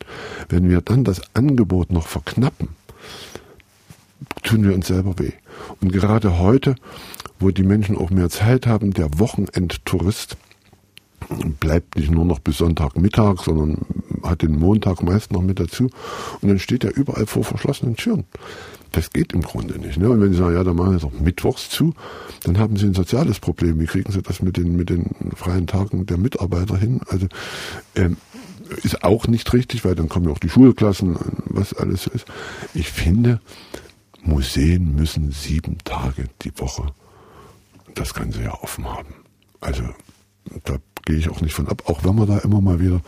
wenn 0.49 0.69
wir 0.69 0.81
dann 0.81 1.03
das 1.03 1.21
Angebot 1.33 1.91
noch 1.91 2.07
verknappen, 2.07 2.69
tun 4.43 4.63
wir 4.63 4.73
uns 4.73 4.87
selber 4.87 5.17
weh. 5.17 5.31
Und 5.81 5.93
gerade 5.93 6.37
heute, 6.39 6.75
wo 7.39 7.51
die 7.51 7.63
Menschen 7.63 7.97
auch 7.97 8.09
mehr 8.09 8.29
Zeit 8.29 8.67
haben, 8.67 8.91
der 8.93 9.19
Wochenendtourist 9.19 10.35
bleibt 11.59 11.95
nicht 11.95 12.11
nur 12.11 12.25
noch 12.25 12.39
bis 12.39 12.57
Sonntagmittag, 12.57 13.43
sondern 13.43 13.85
hat 14.23 14.41
den 14.41 14.57
Montag 14.57 15.03
meist 15.03 15.31
noch 15.31 15.41
mit 15.41 15.59
dazu. 15.59 15.89
Und 16.41 16.49
dann 16.49 16.59
steht 16.59 16.83
er 16.83 16.95
überall 16.95 17.25
vor 17.25 17.43
verschlossenen 17.43 17.95
Türen. 17.95 18.25
Das 18.91 19.11
geht 19.11 19.33
im 19.33 19.41
Grunde 19.41 19.77
nicht. 19.77 19.99
Ne? 19.99 20.09
Und 20.09 20.21
wenn 20.21 20.31
Sie 20.31 20.39
sagen, 20.39 20.55
ja, 20.55 20.63
dann 20.63 20.75
machen 20.75 20.93
wir 20.93 20.99
doch 20.99 21.11
mittwochs 21.11 21.69
zu, 21.69 21.93
dann 22.43 22.57
haben 22.57 22.75
Sie 22.75 22.87
ein 22.87 22.95
soziales 22.95 23.39
Problem. 23.39 23.79
Wie 23.79 23.85
kriegen 23.85 24.11
Sie 24.11 24.21
das 24.21 24.41
mit 24.41 24.57
den, 24.57 24.75
mit 24.75 24.89
den 24.89 25.11
freien 25.35 25.67
Tagen 25.67 26.07
der 26.07 26.17
Mitarbeiter 26.17 26.75
hin? 26.77 27.01
Also 27.07 27.27
ähm, 27.95 28.17
ist 28.83 29.03
auch 29.03 29.27
nicht 29.27 29.51
richtig, 29.53 29.85
weil 29.85 29.95
dann 29.95 30.09
kommen 30.09 30.25
ja 30.25 30.31
auch 30.31 30.39
die 30.39 30.49
Schulklassen, 30.49 31.17
was 31.45 31.73
alles 31.73 32.07
ist. 32.07 32.25
Ich 32.73 32.89
finde, 32.89 33.39
Museen 34.23 34.95
müssen 34.95 35.31
sieben 35.31 35.77
Tage 35.83 36.25
die 36.41 36.57
Woche 36.57 36.91
das 37.95 38.13
ganze 38.13 38.41
Jahr 38.41 38.63
offen 38.63 38.85
haben. 38.85 39.13
Also 39.61 39.83
da 40.63 40.77
gehe 41.05 41.17
ich 41.17 41.29
auch 41.29 41.41
nicht 41.41 41.53
von 41.53 41.67
ab, 41.67 41.83
auch 41.87 42.03
wenn 42.03 42.15
man 42.15 42.27
da 42.27 42.39
immer 42.39 42.61
mal 42.61 42.79
wieder 42.79 43.01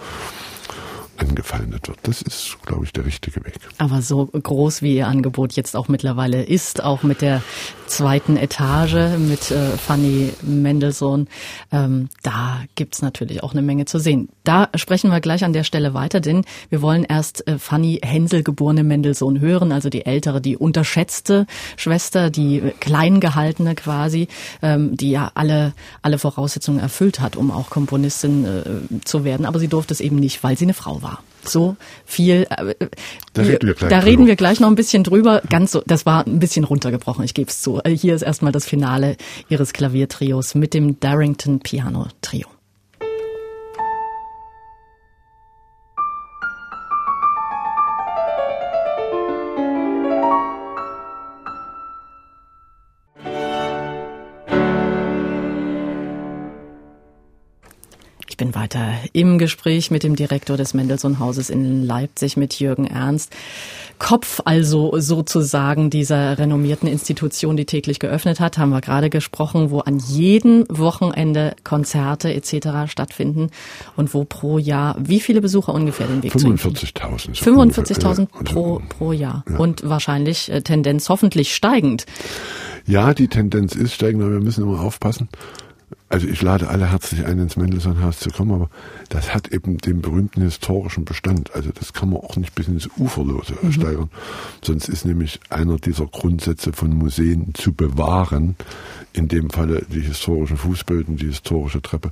angefeindet 1.22 1.88
wird. 1.88 2.00
Das 2.04 2.22
ist, 2.22 2.58
glaube 2.66 2.86
ich, 2.86 2.94
der 2.94 3.06
richtige 3.06 3.46
Weg. 3.46 3.60
Aber 3.78 4.02
so 4.02 4.26
groß 4.26 4.82
wie 4.82 4.98
Ihr 4.98 5.08
Angebot 5.08 5.54
jetzt 5.54 5.76
auch 5.76 5.88
mittlerweile 5.88 6.44
ist, 6.44 6.84
auch 6.84 7.04
mit 7.04 7.22
der 7.22 7.42
zweiten 7.86 8.38
Etage 8.38 9.18
mit 9.18 9.52
äh, 9.52 9.72
Fanny 9.78 10.32
Mendelssohn, 10.42 11.28
ähm, 11.72 12.10
da 12.24 12.62
gibt's 12.76 13.02
natürlich 13.02 13.44
auch 13.44 13.52
eine 13.52 13.62
Menge 13.62 13.86
zu 13.86 14.00
sehen. 14.00 14.30
Da 14.44 14.70
sprechen 14.76 15.12
wir 15.12 15.20
gleich 15.20 15.44
an 15.44 15.54
der 15.54 15.64
Stelle 15.64 15.94
weiter, 15.94 16.22
denn 16.22 16.46
wir 16.70 16.82
wollen 16.82 17.04
erst 17.04 17.46
äh, 17.48 17.60
Fanny 17.60 18.00
Hänsel 18.02 18.44
geborene 18.44 18.84
Mendelssohn 18.84 19.42
hören, 19.42 19.72
also 19.72 19.90
die 19.90 20.06
ältere, 20.06 20.42
die 20.42 20.58
unterschätzte 20.58 21.46
Schwester, 21.76 22.30
die 22.30 22.74
klein 22.80 23.20
gehaltene 23.20 23.76
quasi, 23.76 24.28
ähm, 24.62 24.96
die 24.96 25.12
ja 25.12 25.32
alle, 25.36 25.74
alle 26.02 26.18
Voraussetzungen 26.18 26.80
erfüllt 26.80 27.20
hat, 27.20 27.36
um 27.36 27.52
auch 27.52 27.70
Komponistin 27.70 28.46
äh, 28.46 29.04
zu 29.04 29.26
werden. 29.26 29.46
Aber 29.46 29.60
sie 29.60 29.68
durfte 29.68 29.94
es 29.94 30.00
eben 30.00 30.16
nicht, 30.16 30.44
weil 30.44 30.58
sie 30.58 30.66
eine 30.66 30.74
Frau 30.74 31.02
war 31.02 31.11
so 31.44 31.76
viel. 32.06 32.48
Äh, 32.50 32.76
da, 33.34 33.42
reden 33.42 33.68
wir, 33.68 33.76
gleich, 33.76 33.90
da 33.90 34.00
reden 34.00 34.26
wir 34.28 34.36
gleich 34.36 34.60
noch 34.60 34.68
ein 34.68 34.76
bisschen 34.76 35.04
drüber. 35.04 35.42
Ganz 35.50 35.72
so, 35.72 35.82
das 35.86 36.06
war 36.06 36.26
ein 36.26 36.40
bisschen 36.40 36.64
runtergebrochen, 36.64 37.24
ich 37.24 37.34
gebe 37.34 37.50
es 37.50 37.62
zu. 37.62 37.80
Äh, 37.84 37.96
hier 37.96 38.16
ist 38.16 38.22
erstmal 38.22 38.52
das 38.52 38.66
Finale 38.66 39.18
ihres 39.50 39.74
Klaviertrios 39.74 40.56
mit 40.56 40.74
dem 40.74 41.00
Darrington 41.00 41.60
Piano 41.60 42.08
Trio. 42.22 42.48
Im 59.14 59.38
Gespräch 59.38 59.92
mit 59.92 60.04
dem 60.04 60.16
Direktor 60.16 60.58
des 60.58 60.74
Mendelssohn-Hauses 60.74 61.50
in 61.50 61.84
Leipzig, 61.84 62.38
mit 62.38 62.60
Jürgen 62.60 62.86
Ernst. 62.86 63.34
Kopf 64.00 64.42
also 64.46 64.94
sozusagen 64.98 65.90
dieser 65.90 66.38
renommierten 66.40 66.88
Institution, 66.88 67.56
die 67.56 67.66
täglich 67.66 68.00
geöffnet 68.00 68.40
hat, 68.40 68.58
haben 68.58 68.72
wir 68.72 68.82
gerade 68.82 69.10
gesprochen, 69.10 69.70
wo 69.70 69.80
an 69.80 70.00
jedem 70.00 70.66
Wochenende 70.70 71.56
Konzerte 71.64 72.34
etc. 72.34 72.92
stattfinden 72.92 73.52
und 73.96 74.14
wo 74.14 74.24
pro 74.24 74.58
Jahr, 74.58 74.96
wie 75.00 75.20
viele 75.20 75.42
Besucher 75.42 75.74
ungefähr 75.74 76.08
den 76.08 76.24
Weg 76.24 76.34
45.000. 76.34 77.38
45.000 77.42 78.26
pro, 78.44 78.82
pro 78.90 79.12
Jahr 79.12 79.44
ja. 79.48 79.58
und 79.58 79.88
wahrscheinlich 79.88 80.52
äh, 80.52 80.62
Tendenz 80.62 81.10
hoffentlich 81.10 81.54
steigend. 81.54 82.06
Ja, 82.88 83.14
die 83.14 83.28
Tendenz 83.28 83.76
ist 83.76 83.94
steigend, 83.94 84.24
aber 84.24 84.34
wir 84.34 84.40
müssen 84.40 84.64
immer 84.64 84.82
aufpassen. 84.82 85.30
Also 86.12 86.28
ich 86.28 86.42
lade 86.42 86.68
alle 86.68 86.92
herzlich 86.92 87.26
ein, 87.26 87.40
ins 87.40 87.56
Mendelssohn-Haus 87.56 88.20
zu 88.20 88.32
kommen, 88.32 88.52
aber 88.52 88.70
das 89.08 89.34
hat 89.34 89.48
eben 89.48 89.78
den 89.78 90.02
berühmten 90.02 90.42
historischen 90.42 91.06
Bestand. 91.06 91.56
Also 91.56 91.70
das 91.72 91.94
kann 91.94 92.10
man 92.10 92.20
auch 92.20 92.36
nicht 92.36 92.54
bis 92.54 92.68
ins 92.68 92.90
Uferlose 92.98 93.54
mhm. 93.62 93.72
steigern. 93.72 94.10
Sonst 94.62 94.90
ist 94.90 95.06
nämlich 95.06 95.40
einer 95.50 95.78
dieser 95.78 96.08
Grundsätze 96.08 96.74
von 96.74 96.94
Museen 96.94 97.54
zu 97.54 97.74
bewahren, 97.74 98.58
in 99.14 99.30
dem 99.30 99.50
Falle 99.50 99.86
die 99.90 100.02
historischen 100.02 100.58
Fußböden, 100.58 101.16
die 101.16 101.28
historische 101.28 101.82
Treppe, 101.82 102.12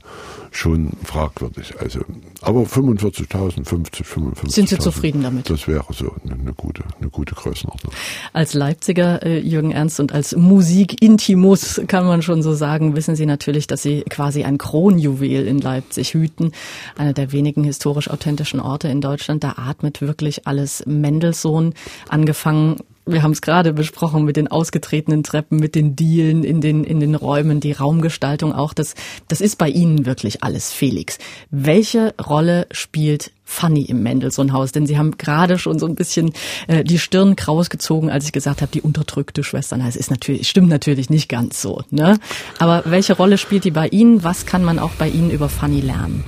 schon 0.51 0.91
fragwürdig. 1.03 1.73
Also, 1.79 1.99
aber 2.41 2.61
45.000, 2.61 3.65
50, 3.65 4.07
55. 4.07 4.55
Sind 4.55 4.69
Sie 4.69 4.77
zufrieden 4.77 5.23
damit? 5.23 5.49
Das 5.49 5.67
wäre 5.67 5.85
so 5.91 6.15
eine, 6.23 6.35
eine, 6.35 6.53
gute, 6.53 6.83
eine 6.99 7.09
gute 7.09 7.35
Größenordnung. 7.35 7.91
Als 8.31 8.53
Leipziger 8.53 9.23
äh, 9.23 9.39
Jürgen 9.39 9.71
Ernst 9.71 9.99
und 9.99 10.13
als 10.13 10.37
Musikintimus 10.37 11.81
kann 11.87 12.05
man 12.05 12.21
schon 12.21 12.43
so 12.43 12.53
sagen, 12.53 12.95
wissen 12.95 13.17
Sie 13.17 13.25
natürlich, 13.25 13.67
dass 13.67 13.81
Sie 13.81 13.88
quasi 14.09 14.43
ein 14.43 14.57
Kronjuwel 14.57 15.47
in 15.47 15.59
Leipzig 15.59 16.13
hüten, 16.13 16.51
einer 16.97 17.13
der 17.13 17.31
wenigen 17.31 17.63
historisch 17.63 18.09
authentischen 18.09 18.59
Orte 18.59 18.87
in 18.87 19.01
Deutschland. 19.01 19.43
Da 19.43 19.55
atmet 19.57 20.01
wirklich 20.01 20.47
alles 20.47 20.83
Mendelssohn, 20.85 21.73
angefangen 22.07 22.77
wir 23.11 23.23
haben 23.23 23.31
es 23.31 23.41
gerade 23.41 23.73
besprochen 23.73 24.23
mit 24.23 24.37
den 24.37 24.47
ausgetretenen 24.47 25.23
Treppen, 25.23 25.59
mit 25.59 25.75
den 25.75 25.95
Dielen 25.95 26.43
in 26.43 26.61
den, 26.61 26.83
in 26.83 26.99
den 26.99 27.15
Räumen, 27.15 27.59
die 27.59 27.71
Raumgestaltung 27.71 28.53
auch. 28.53 28.73
Das, 28.73 28.95
das 29.27 29.41
ist 29.41 29.57
bei 29.57 29.69
Ihnen 29.69 30.05
wirklich 30.05 30.43
alles, 30.43 30.71
Felix. 30.71 31.17
Welche 31.51 32.13
Rolle 32.19 32.67
spielt 32.71 33.31
Fanny 33.43 33.81
im 33.83 34.03
Mendelssohn-Haus? 34.03 34.71
Denn 34.71 34.85
Sie 34.85 34.97
haben 34.97 35.17
gerade 35.17 35.57
schon 35.57 35.79
so 35.79 35.87
ein 35.87 35.95
bisschen 35.95 36.33
äh, 36.67 36.83
die 36.83 36.99
Stirn 36.99 37.35
kraus 37.35 37.69
gezogen, 37.69 38.09
als 38.09 38.25
ich 38.25 38.31
gesagt 38.31 38.61
habe, 38.61 38.71
die 38.71 38.81
unterdrückte 38.81 39.43
Schwester. 39.43 39.77
Na, 39.77 39.87
es 39.87 39.95
ist 39.95 40.11
natürlich, 40.11 40.47
stimmt 40.47 40.69
natürlich 40.69 41.09
nicht 41.09 41.29
ganz 41.29 41.61
so. 41.61 41.83
Ne? 41.89 42.19
Aber 42.59 42.83
welche 42.85 43.13
Rolle 43.13 43.37
spielt 43.37 43.63
die 43.63 43.71
bei 43.71 43.87
Ihnen? 43.87 44.23
Was 44.23 44.45
kann 44.45 44.63
man 44.63 44.79
auch 44.79 44.91
bei 44.91 45.09
Ihnen 45.09 45.31
über 45.31 45.49
Fanny 45.49 45.81
lernen? 45.81 46.23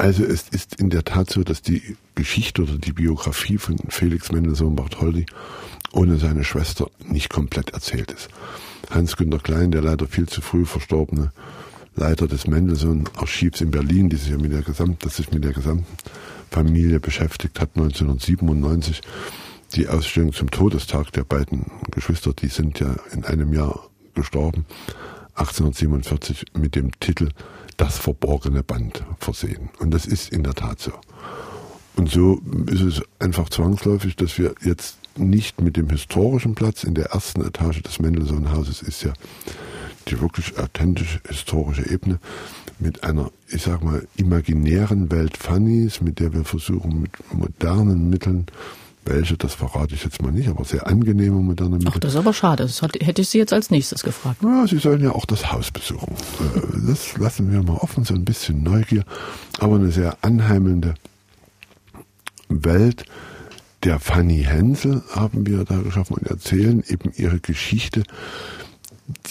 Also 0.00 0.24
es 0.24 0.48
ist 0.48 0.76
in 0.76 0.88
der 0.88 1.04
Tat 1.04 1.28
so, 1.28 1.44
dass 1.44 1.60
die 1.60 1.94
Geschichte 2.14 2.62
oder 2.62 2.78
die 2.78 2.94
Biografie 2.94 3.58
von 3.58 3.76
Felix 3.90 4.32
Mendelssohn 4.32 4.74
Bartholdy 4.74 5.26
ohne 5.92 6.16
seine 6.16 6.42
Schwester 6.42 6.90
nicht 7.04 7.28
komplett 7.28 7.74
erzählt 7.74 8.10
ist. 8.10 8.28
Hans-Günter 8.88 9.40
Klein, 9.40 9.72
der 9.72 9.82
leider 9.82 10.06
viel 10.06 10.26
zu 10.26 10.40
früh 10.40 10.64
verstorbene 10.64 11.32
Leiter 11.96 12.26
des 12.26 12.46
Mendelssohn-Archivs 12.46 13.60
in 13.60 13.70
Berlin, 13.70 14.08
die 14.08 14.16
sich 14.16 14.34
mit 14.38 14.52
der 14.52 14.62
gesamten, 14.62 15.00
das 15.00 15.16
sich 15.16 15.32
mit 15.32 15.44
der 15.44 15.52
gesamten 15.52 15.84
Familie 16.50 16.98
beschäftigt 16.98 17.60
hat, 17.60 17.76
1997 17.76 19.02
die 19.74 19.86
Ausstellung 19.86 20.32
zum 20.32 20.50
Todestag 20.50 21.12
der 21.12 21.24
beiden 21.24 21.70
Geschwister, 21.90 22.32
die 22.32 22.48
sind 22.48 22.80
ja 22.80 22.96
in 23.12 23.26
einem 23.26 23.52
Jahr 23.52 23.90
gestorben, 24.14 24.64
1847 25.34 26.46
mit 26.54 26.74
dem 26.74 26.90
Titel 27.00 27.28
Das 27.80 27.96
verborgene 27.96 28.62
Band 28.62 29.02
versehen. 29.20 29.70
Und 29.78 29.94
das 29.94 30.04
ist 30.04 30.34
in 30.34 30.42
der 30.42 30.52
Tat 30.52 30.80
so. 30.80 30.92
Und 31.96 32.10
so 32.10 32.38
ist 32.66 32.82
es 32.82 33.02
einfach 33.18 33.48
zwangsläufig, 33.48 34.16
dass 34.16 34.36
wir 34.36 34.54
jetzt 34.62 34.98
nicht 35.16 35.62
mit 35.62 35.78
dem 35.78 35.88
historischen 35.88 36.54
Platz 36.54 36.84
in 36.84 36.92
der 36.94 37.06
ersten 37.06 37.42
Etage 37.42 37.82
des 37.82 37.98
Mendelssohn-Hauses 37.98 38.82
ist 38.82 39.02
ja 39.02 39.14
die 40.08 40.20
wirklich 40.20 40.58
authentische 40.58 41.20
historische 41.26 41.88
Ebene 41.90 42.18
mit 42.78 43.02
einer, 43.02 43.30
ich 43.48 43.62
sag 43.62 43.82
mal, 43.82 44.06
imaginären 44.16 45.10
Welt 45.10 45.38
Fannys, 45.38 46.02
mit 46.02 46.20
der 46.20 46.34
wir 46.34 46.44
versuchen, 46.44 47.00
mit 47.00 47.12
modernen 47.32 48.10
Mitteln 48.10 48.46
welche, 49.04 49.36
das 49.36 49.54
verrate 49.54 49.94
ich 49.94 50.04
jetzt 50.04 50.22
mal 50.22 50.32
nicht, 50.32 50.48
aber 50.48 50.64
sehr 50.64 50.86
angenehme 50.86 51.40
moderne 51.40 51.76
Mittel. 51.76 51.90
Ach, 51.94 51.98
das 51.98 52.12
ist 52.12 52.18
aber 52.18 52.34
schade. 52.34 52.64
Das 52.64 52.82
hat, 52.82 52.94
hätte 53.00 53.22
ich 53.22 53.28
Sie 53.28 53.38
jetzt 53.38 53.52
als 53.52 53.70
nächstes 53.70 54.02
gefragt. 54.02 54.42
Ja, 54.42 54.66
Sie 54.66 54.78
sollen 54.78 55.02
ja 55.02 55.12
auch 55.12 55.24
das 55.24 55.52
Haus 55.52 55.70
besuchen. 55.70 56.14
Äh, 56.14 56.86
das 56.86 57.16
lassen 57.16 57.50
wir 57.50 57.62
mal 57.62 57.76
offen, 57.78 58.04
so 58.04 58.14
ein 58.14 58.24
bisschen 58.24 58.62
Neugier, 58.62 59.04
aber 59.58 59.76
eine 59.76 59.90
sehr 59.90 60.18
anheimelnde 60.22 60.94
Welt 62.48 63.04
der 63.84 63.98
Fanny 63.98 64.42
Hensel 64.42 65.02
haben 65.14 65.46
wir 65.46 65.64
da 65.64 65.80
geschaffen 65.80 66.16
und 66.16 66.26
erzählen 66.26 66.84
eben 66.86 67.12
ihre 67.16 67.40
Geschichte, 67.40 68.02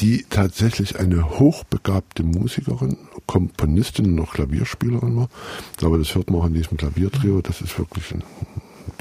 die 0.02 0.26
tatsächlich 0.30 1.00
eine 1.00 1.40
hochbegabte 1.40 2.24
Musikerin, 2.24 2.98
Komponistin 3.28 4.06
und 4.06 4.16
noch 4.16 4.34
Klavierspielerin 4.34 5.16
war. 5.16 5.30
Ich 5.72 5.78
glaube, 5.78 6.00
das 6.00 6.16
hört 6.16 6.32
man 6.32 6.42
auch 6.42 6.48
in 6.48 6.56
diesem 6.56 6.78
Klaviertrio. 6.78 7.42
Das 7.42 7.62
ist 7.62 7.78
wirklich 7.78 8.12
ein 8.12 8.24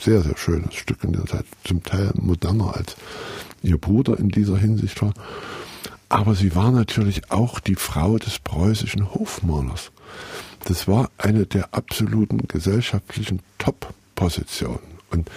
sehr, 0.01 0.23
sehr 0.23 0.37
schönes 0.37 0.75
Stück 0.75 1.05
in 1.05 1.13
der 1.13 1.27
Zeit. 1.27 1.45
Zum 1.65 1.83
Teil 1.83 2.13
moderner 2.15 2.77
als 2.77 2.97
ihr 3.63 3.79
Bruder 3.79 4.19
in 4.19 4.29
dieser 4.29 4.57
Hinsicht 4.57 5.01
war. 5.03 5.13
Aber 6.09 6.35
sie 6.35 6.55
war 6.55 6.71
natürlich 6.71 7.31
auch 7.31 7.61
die 7.61 7.75
Frau 7.75 8.19
des 8.19 8.39
preußischen 8.39 9.13
Hofmalers. 9.15 9.91
Das 10.65 10.89
war 10.89 11.11
eine 11.19 11.47
der 11.47 11.75
absoluten 11.75 12.49
gesellschaftlichen 12.49 13.41
Top-Positionen. 13.59 14.99
Und 15.11 15.31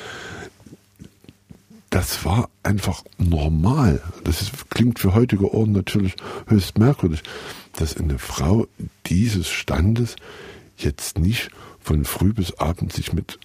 das 1.90 2.24
war 2.24 2.50
einfach 2.64 3.04
normal. 3.18 4.02
Das 4.24 4.42
ist, 4.42 4.70
klingt 4.70 5.00
für 5.00 5.14
heutige 5.14 5.54
Ohren 5.54 5.74
natürlich 5.74 6.16
höchst 6.48 6.78
merkwürdig, 6.78 7.22
dass 7.74 7.98
eine 7.98 8.18
Frau 8.18 8.68
dieses 9.08 9.50
Standes 9.50 10.16
jetzt 10.78 11.20
nicht 11.20 11.52
von 11.82 12.06
früh 12.06 12.34
bis 12.34 12.54
abend 12.54 12.94
sich 12.94 13.14
mit 13.14 13.40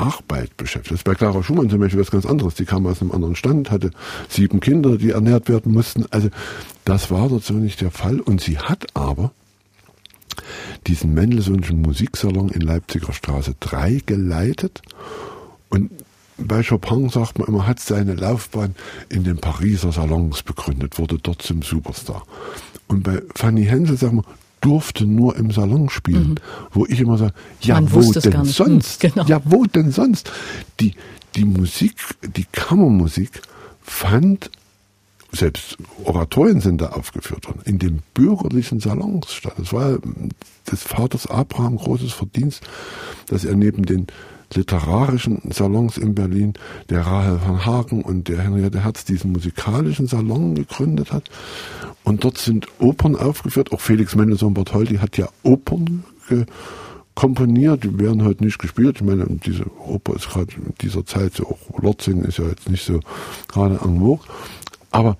Arbeit 0.00 0.56
beschäftigt. 0.56 0.94
Das 0.94 1.04
bei 1.04 1.14
Clara 1.14 1.42
Schumann 1.42 1.70
zum 1.70 1.80
Beispiel 1.80 2.00
was 2.00 2.10
ganz 2.10 2.26
anderes. 2.26 2.54
Die 2.54 2.64
kam 2.64 2.86
aus 2.86 3.00
einem 3.00 3.12
anderen 3.12 3.36
Stand, 3.36 3.70
hatte 3.70 3.90
sieben 4.28 4.60
Kinder, 4.60 4.96
die 4.96 5.10
ernährt 5.10 5.48
werden 5.48 5.72
mussten. 5.72 6.06
Also 6.10 6.28
das 6.84 7.10
war 7.10 7.28
dort 7.28 7.44
so 7.44 7.54
nicht 7.54 7.80
der 7.80 7.90
Fall. 7.90 8.20
Und 8.20 8.40
sie 8.40 8.58
hat 8.58 8.86
aber 8.94 9.32
diesen 10.86 11.14
Mendelssohnschen 11.14 11.82
Musiksalon 11.82 12.48
in 12.48 12.62
Leipziger 12.62 13.12
Straße 13.12 13.54
3 13.60 14.02
geleitet 14.06 14.80
und 15.68 15.90
bei 16.42 16.62
Chopin 16.62 17.08
sagt 17.10 17.38
man 17.38 17.48
immer, 17.48 17.66
hat 17.66 17.80
seine 17.80 18.14
Laufbahn 18.14 18.74
in 19.08 19.24
den 19.24 19.36
Pariser 19.38 19.92
Salons 19.92 20.42
begründet, 20.42 20.98
wurde 20.98 21.18
dort 21.18 21.42
zum 21.42 21.62
Superstar. 21.62 22.22
Und 22.88 23.02
bei 23.02 23.22
Fanny 23.34 23.64
Hensel 23.64 23.96
sagt 23.96 24.14
man, 24.14 24.24
durfte 24.60 25.06
nur 25.06 25.36
im 25.36 25.50
Salon 25.50 25.88
spielen, 25.88 26.30
mhm. 26.30 26.36
wo 26.72 26.86
ich 26.86 27.00
immer 27.00 27.18
sage, 27.18 27.32
ja, 27.60 27.74
man 27.74 27.92
wo 27.92 28.12
denn 28.12 28.44
sonst? 28.44 29.00
Genau. 29.00 29.24
Ja, 29.24 29.40
wo 29.44 29.64
denn 29.64 29.90
sonst? 29.90 30.30
Die, 30.80 30.94
die 31.34 31.44
Musik, 31.44 31.94
die 32.22 32.46
Kammermusik 32.52 33.42
fand, 33.82 34.50
selbst 35.32 35.78
Oratorien 36.04 36.60
sind 36.60 36.80
da 36.80 36.90
aufgeführt 36.90 37.46
worden, 37.46 37.62
in 37.64 37.78
den 37.78 38.02
bürgerlichen 38.14 38.80
Salons 38.80 39.32
statt. 39.32 39.58
Es 39.58 39.72
war 39.72 39.98
des 40.70 40.82
Vaters 40.82 41.26
Abraham 41.26 41.76
großes 41.76 42.12
Verdienst, 42.12 42.62
dass 43.26 43.44
er 43.44 43.54
neben 43.54 43.84
den 43.84 44.08
literarischen 44.54 45.40
Salons 45.50 45.96
in 45.96 46.14
Berlin, 46.14 46.54
der 46.88 47.06
Rahel 47.06 47.40
van 47.44 47.64
Hagen 47.64 48.02
und 48.02 48.28
der 48.28 48.40
Henriette 48.40 48.84
Herz 48.84 49.04
diesen 49.04 49.32
musikalischen 49.32 50.06
Salon 50.06 50.54
gegründet 50.54 51.12
hat. 51.12 51.30
Und 52.04 52.24
dort 52.24 52.38
sind 52.38 52.66
Opern 52.78 53.16
aufgeführt. 53.16 53.72
Auch 53.72 53.80
Felix 53.80 54.14
Mendelssohn 54.16 54.54
Bartholdy 54.54 54.96
hat 54.96 55.16
ja 55.16 55.28
Opern 55.42 56.04
komponiert. 57.14 57.84
Die 57.84 57.98
werden 57.98 58.24
heute 58.24 58.44
nicht 58.44 58.58
gespielt. 58.58 58.96
Ich 58.96 59.02
meine, 59.02 59.26
diese 59.26 59.66
Oper 59.78 60.16
ist 60.16 60.30
gerade 60.30 60.52
in 60.54 60.74
dieser 60.80 61.04
Zeit 61.04 61.34
so, 61.34 61.46
auch 61.46 61.82
Lotzing 61.82 62.24
ist 62.24 62.38
ja 62.38 62.46
jetzt 62.46 62.68
nicht 62.68 62.84
so 62.84 63.00
gerade 63.48 63.78
en 63.84 64.00
vogue. 64.00 64.24
Aber 64.90 65.16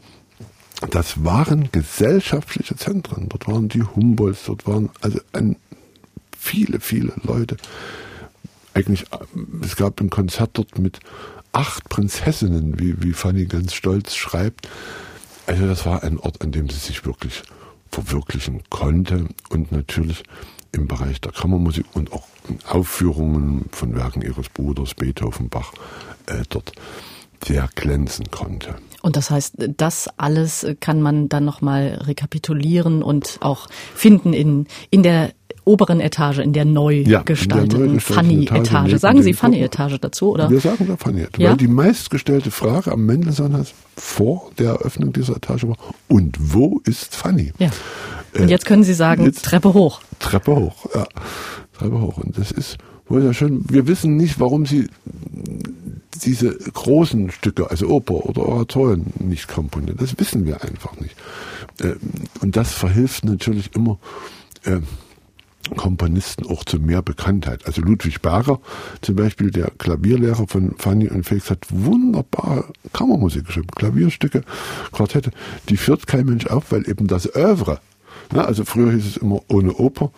das 0.90 1.24
waren 1.24 1.68
gesellschaftliche 1.72 2.74
Zentren. 2.76 3.28
Dort 3.28 3.46
waren 3.46 3.68
die 3.68 3.82
Humboldts, 3.82 4.44
dort 4.46 4.66
waren 4.66 4.88
also 5.02 5.20
ein, 5.32 5.56
viele, 6.36 6.80
viele 6.80 7.12
Leute, 7.22 7.56
eigentlich, 8.74 9.06
es 9.62 9.76
gab 9.76 10.00
ein 10.00 10.11
Konzert 10.11 10.50
dort 10.54 10.78
mit 10.78 11.00
acht 11.52 11.88
Prinzessinnen, 11.88 12.78
wie, 12.78 13.02
wie 13.02 13.12
Fanny 13.12 13.46
ganz 13.46 13.74
stolz 13.74 14.14
schreibt. 14.14 14.68
Also 15.46 15.66
das 15.66 15.85
war 15.87 16.02
ein 16.02 16.18
Ort, 16.18 16.42
an 16.42 16.52
dem 16.52 16.68
sie 16.68 16.78
sich 16.78 17.04
wirklich 17.04 17.42
verwirklichen 17.90 18.62
konnte 18.70 19.26
und 19.48 19.72
natürlich 19.72 20.22
im 20.72 20.87
Bereich 20.87 21.20
der 21.20 21.33
Kammermusik 21.33 21.87
und 21.94 22.12
auch 22.12 22.28
Aufführungen 22.66 23.66
von 23.72 23.94
Werken 23.96 24.22
ihres 24.22 24.48
Bruders 24.48 24.94
Beethoven 24.94 25.48
Bach 25.48 25.72
äh, 26.26 26.42
dort 26.48 26.72
sehr 27.44 27.68
glänzen 27.74 28.30
konnte. 28.30 28.76
Und 29.02 29.16
das 29.16 29.30
heißt, 29.30 29.54
das 29.76 30.09
alles 30.18 30.66
kann 30.80 31.00
man 31.00 31.28
dann 31.28 31.44
nochmal 31.44 32.02
rekapitulieren 32.02 33.02
und 33.02 33.38
auch 33.40 33.68
finden 33.94 34.33
in, 34.33 34.66
in 34.90 35.02
der 35.02 35.33
oberen 35.70 36.00
Etage, 36.00 36.38
in 36.38 36.52
der 36.52 36.64
neu 36.64 37.02
ja, 37.06 37.22
gestalteten 37.22 38.00
Funny-Etage. 38.00 38.96
Sagen 38.98 39.22
Sie 39.22 39.33
Funny-Etage 39.33 39.98
dazu, 40.00 40.33
oder? 40.33 40.50
Wir 40.50 40.61
sagen 40.61 40.87
da 40.88 40.96
Funny-Etage. 40.96 41.40
Ja? 41.40 41.50
Weil 41.50 41.56
die 41.56 41.68
meistgestellte 41.68 42.50
Frage 42.50 42.92
am 42.92 43.06
Mendelssohn 43.06 43.66
vor 43.96 44.50
der 44.59 44.70
Eröffnung 44.72 45.12
dieser 45.12 45.37
Etage 45.37 45.64
war, 45.64 45.76
und 46.09 46.37
wo 46.38 46.80
ist 46.85 47.14
Funny? 47.14 47.52
Ja. 47.59 47.70
Und 48.35 48.42
äh, 48.42 48.46
jetzt 48.46 48.66
können 48.66 48.85
Sie 48.85 48.94
sagen, 48.94 49.24
jetzt, 49.24 49.44
Treppe 49.44 49.74
hoch. 49.74 50.00
Treppe 50.18 50.54
hoch, 50.56 50.87
ja. 50.94 51.06
Treppe 51.78 52.00
hoch. 52.00 52.18
Und 52.18 52.37
das 52.37 52.50
ist 52.50 52.78
wohl 53.09 53.24
ja 53.24 53.33
schön. 53.33 53.64
Wir 53.68 53.87
wissen 53.87 54.16
nicht, 54.16 54.38
warum 54.40 54.66
Sie 54.66 54.88
diese 56.24 56.50
großen 56.50 57.30
Stücke, 57.30 57.70
also 57.70 57.88
Oper 57.88 58.26
oder 58.26 58.46
Oratorien 58.46 59.06
nicht 59.18 59.48
komponieren. 59.48 59.96
Das 59.98 60.18
wissen 60.18 60.44
wir 60.44 60.62
einfach 60.62 60.98
nicht. 61.00 61.16
Äh, 61.80 61.94
und 62.40 62.56
das 62.56 62.72
verhilft 62.72 63.24
natürlich 63.24 63.74
immer, 63.74 63.98
äh, 64.64 64.80
Komponisten 65.77 66.46
auch 66.46 66.64
zu 66.64 66.79
mehr 66.79 67.03
Bekanntheit. 67.03 67.66
Also 67.66 67.83
Ludwig 67.83 68.23
Barrer, 68.23 68.61
zum 69.03 69.16
Beispiel 69.16 69.51
der 69.51 69.70
Klavierlehrer 69.79 70.46
von 70.46 70.75
Fanny 70.79 71.09
und 71.09 71.25
Felix, 71.25 71.51
hat 71.51 71.66
wunderbare 71.68 72.64
Kammermusik 72.92 73.46
geschrieben, 73.46 73.68
Klavierstücke, 73.68 74.42
Quartette. 74.92 75.31
Die 75.68 75.77
führt 75.77 76.07
kein 76.07 76.27
Mensch 76.27 76.46
auf, 76.46 76.73
weil 76.73 76.88
eben 76.88 77.07
das 77.07 77.35
Övre, 77.37 77.81
na, 78.33 78.44
also 78.44 78.64
früher 78.64 78.92
hieß 78.92 79.07
es 79.07 79.16
immer, 79.16 79.40
ohne 79.49 79.75
Oper 79.75 80.12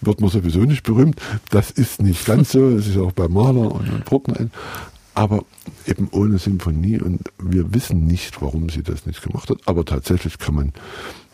wird 0.00 0.20
man 0.20 0.30
sowieso 0.30 0.60
nicht 0.60 0.84
berühmt. 0.84 1.20
Das 1.50 1.70
ist 1.70 2.00
nicht 2.00 2.24
ganz 2.24 2.52
so, 2.52 2.70
das 2.70 2.86
ist 2.86 2.96
auch 2.96 3.12
bei 3.12 3.28
Mahler 3.28 3.72
und 3.72 4.04
Bruckner, 4.04 4.48
aber 5.16 5.44
eben 5.86 6.08
ohne 6.12 6.38
Symphonie 6.38 7.00
und 7.00 7.20
wir 7.38 7.72
wissen 7.72 8.04
nicht, 8.04 8.42
warum 8.42 8.68
sie 8.68 8.82
das 8.82 9.06
nicht 9.06 9.22
gemacht 9.22 9.48
hat. 9.48 9.58
Aber 9.64 9.84
tatsächlich 9.84 10.38
kann 10.38 10.54
man 10.54 10.72